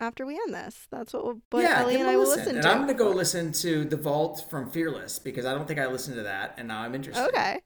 [0.00, 0.86] after we end this.
[0.90, 1.82] That's what, we'll, what yeah.
[1.82, 2.38] Ali and I will listen.
[2.38, 2.70] listen and to.
[2.70, 6.16] I'm gonna go listen to the Vault from Fearless because I don't think I listened
[6.16, 7.28] to that, and now I'm interested.
[7.28, 7.60] Okay.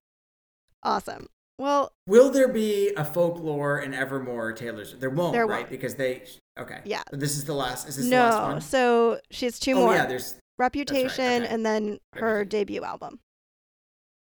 [0.83, 1.29] Awesome.
[1.59, 4.95] Well, Will there be a folklore and Evermore Taylor's?
[4.99, 5.59] There won't, There right?
[5.61, 5.71] won't.
[5.71, 6.25] Because they.
[6.59, 6.81] Okay.
[6.85, 7.03] Yeah.
[7.11, 7.89] But this is the last.
[7.89, 8.43] Is this the last no.
[8.49, 8.61] one?
[8.61, 9.95] So she has two oh more.
[9.95, 10.07] yeah.
[10.07, 10.35] There's.
[10.63, 11.53] Reputation okay.
[11.53, 12.49] and then her Reputation.
[12.49, 13.19] debut album.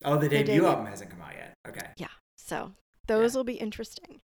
[0.04, 0.66] Oh, the debut, debut.
[0.68, 1.54] album hasn't come out yet.
[1.68, 1.88] Okay.
[1.98, 2.08] Yeah.
[2.38, 2.74] So
[3.08, 3.38] those Yeah.
[3.40, 4.20] will be interesting.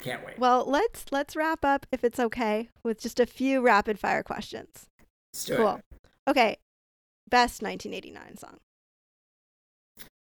[0.00, 0.38] Can't wait.
[0.38, 4.86] Well, let's let's wrap up if it's okay with just a few rapid fire questions.
[5.48, 5.76] Cool.
[5.76, 5.84] it.
[6.28, 6.56] Okay.
[7.30, 8.58] Best 1989 song.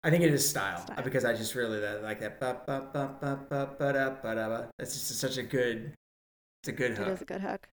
[0.04, 1.02] I think it is style, Style.
[1.04, 2.40] because I just really like that.
[2.40, 4.70] Ba, ba, ba, ba, ba, ba, da, ba, da, ba.
[4.78, 5.94] That's just such a good.
[6.62, 7.08] It's a good hook.
[7.08, 7.68] It is a good hook.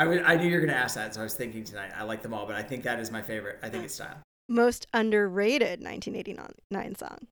[0.00, 1.92] I would- I knew you were going to ask that, so I was thinking tonight.
[1.94, 3.58] I like them all, but I think that is my favorite.
[3.62, 4.16] I think it's style.
[4.48, 7.26] Most underrated 1989 song.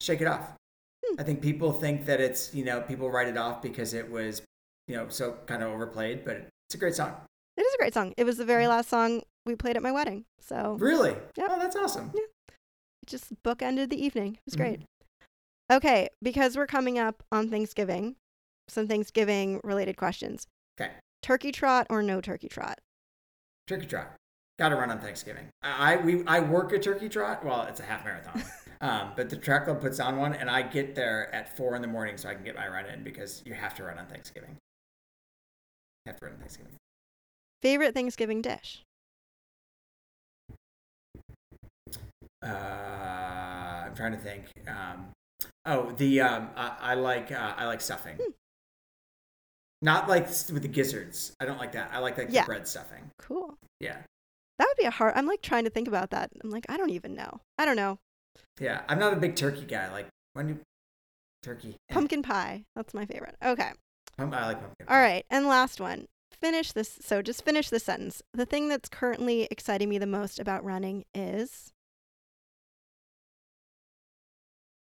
[0.00, 0.54] Shake it off.
[1.06, 1.20] Hmm.
[1.20, 4.42] I think people think that it's you know people write it off because it was
[4.88, 7.14] you know so kind of overplayed, but it's a great song.
[7.56, 8.14] It is a great song.
[8.16, 10.24] It was the very last song we played at my wedding.
[10.40, 11.16] So Really?
[11.36, 11.48] Yep.
[11.50, 12.10] Oh, that's awesome.
[12.14, 12.22] Yeah.
[13.02, 14.34] it just bookended the evening.
[14.34, 14.80] It was great.
[15.70, 18.16] Okay, because we're coming up on Thanksgiving,
[18.68, 20.46] some Thanksgiving related questions.
[20.80, 20.92] Okay.
[21.22, 22.80] Turkey trot or no turkey trot?
[23.68, 24.16] Turkey trot.
[24.58, 25.48] Got to run on Thanksgiving.
[25.62, 27.44] I we I work a turkey trot.
[27.44, 28.42] Well, it's a half marathon,
[28.80, 31.82] um, but the track club puts on one, and I get there at four in
[31.82, 34.06] the morning so I can get my run in because you have to run on
[34.06, 34.56] Thanksgiving.
[36.04, 36.72] You have to run on Thanksgiving.
[37.62, 38.84] Favorite Thanksgiving dish?
[42.44, 42.48] Uh,
[43.86, 44.46] I'm trying to think.
[44.68, 45.10] Um,
[45.64, 48.16] oh, the um, I, I like uh, I like stuffing.
[48.16, 48.32] Hmm.
[49.82, 51.34] Not like with the gizzards.
[51.40, 51.90] I don't like that.
[51.92, 52.42] I like like Yeah.
[52.42, 53.10] the bread stuffing.
[53.18, 53.54] Cool.
[53.80, 53.96] Yeah,
[54.58, 55.14] That would be a hard.
[55.16, 56.30] I'm like trying to think about that.
[56.42, 57.40] I'm like, I don't even know.
[57.58, 57.98] I don't know.
[58.60, 58.82] yeah.
[58.88, 59.90] I'm not a big turkey guy.
[59.90, 60.60] Like when do
[61.42, 61.76] turkey?
[61.90, 61.94] eh.
[61.94, 62.64] Pumpkin pie.
[62.76, 63.34] That's my favorite.
[63.44, 63.72] Okay.
[64.18, 64.86] I like pumpkin.
[64.88, 65.26] All right.
[65.30, 66.06] And last one.
[66.40, 66.98] Finish this.
[67.02, 68.22] So just finish this sentence.
[68.32, 71.72] The thing that's currently exciting me the most about running is.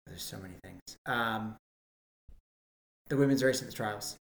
[0.07, 0.80] There's so many things.
[1.05, 1.57] Um,
[3.09, 4.16] the women's race at the trials.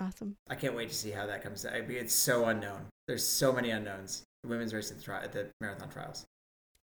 [0.00, 0.36] Awesome.
[0.48, 1.64] I can't wait to see how that comes.
[1.64, 2.86] I mean, it's so unknown.
[3.08, 4.24] There's so many unknowns.
[4.42, 6.24] The women's race at the tri- at the marathon trials.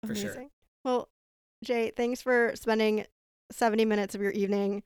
[0.04, 0.32] For Amazing.
[0.32, 0.46] sure.
[0.84, 1.08] Well,
[1.64, 3.06] Jay, thanks for spending
[3.52, 4.82] 70 minutes of your evening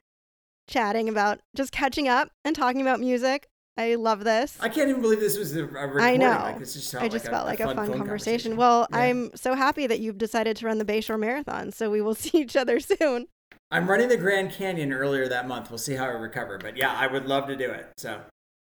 [0.68, 3.48] chatting about just catching up and talking about music.
[3.76, 4.56] I love this.
[4.60, 6.00] I can't even believe this was a, recording.
[6.00, 6.28] I know.
[6.30, 8.56] Like, this just felt I just like felt a, like a fun, phone conversation.
[8.56, 8.98] Well, Yeah.
[8.98, 12.38] I'm so happy that you've decided to run the Bayshore Marathon, so we will see
[12.38, 13.26] each other soon.
[13.70, 15.70] I'm running the Grand Canyon earlier that month.
[15.70, 16.58] We'll see how I recover.
[16.58, 17.86] But yeah, I would love to do it.
[17.96, 18.20] So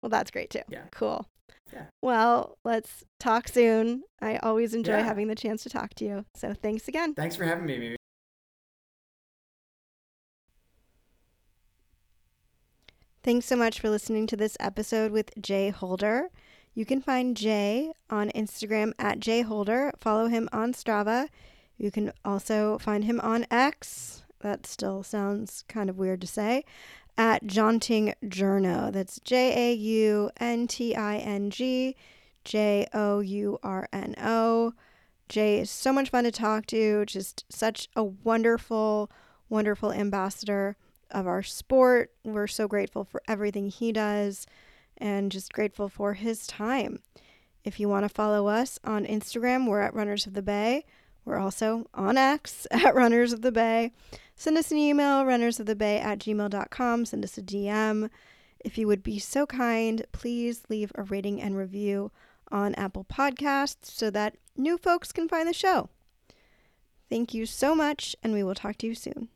[0.02, 0.62] Well, that's great too.
[0.68, 0.82] Yeah.
[0.92, 1.26] Cool.
[1.72, 1.86] Yeah.
[2.02, 4.02] Well, let's talk soon.
[4.20, 5.02] I always enjoy Yeah.
[5.04, 6.24] having the chance to talk to you.
[6.34, 7.14] So thanks again.
[7.14, 7.78] thanks for having me.
[7.78, 7.96] Mimi.
[13.24, 16.28] Thanks so much for listening to this episode with Jay Holder.
[16.74, 19.92] You can find Jay on Instagram at Jay Holder.
[20.00, 21.28] Follow him on Strava.
[21.76, 24.21] You can also find him on X.
[24.42, 26.64] That still sounds kind of weird to say.
[27.16, 28.92] At Jaunting Journo.
[28.92, 31.96] That's J A U N T I N G
[32.44, 34.74] J O U R N O.
[35.28, 37.04] Jay is so much fun to talk to.
[37.06, 39.10] Just such a wonderful,
[39.48, 40.76] wonderful ambassador
[41.10, 42.10] of our sport.
[42.24, 44.46] We're so grateful for everything he does
[44.98, 47.00] and just grateful for his time.
[47.64, 50.84] If you want to follow us on Instagram, we're at Runners of the Bay.
[51.24, 53.92] We're also on X at Runners of the Bay.
[54.34, 57.04] Send us an email, runnersofthebay at gmail.com.
[57.04, 58.10] Send us a DM.
[58.64, 62.10] If you would be so kind, please leave a rating and review
[62.50, 65.88] on Apple Podcasts so that new folks can find the show.
[67.08, 69.28] Thank you so much, and we will talk to you soon.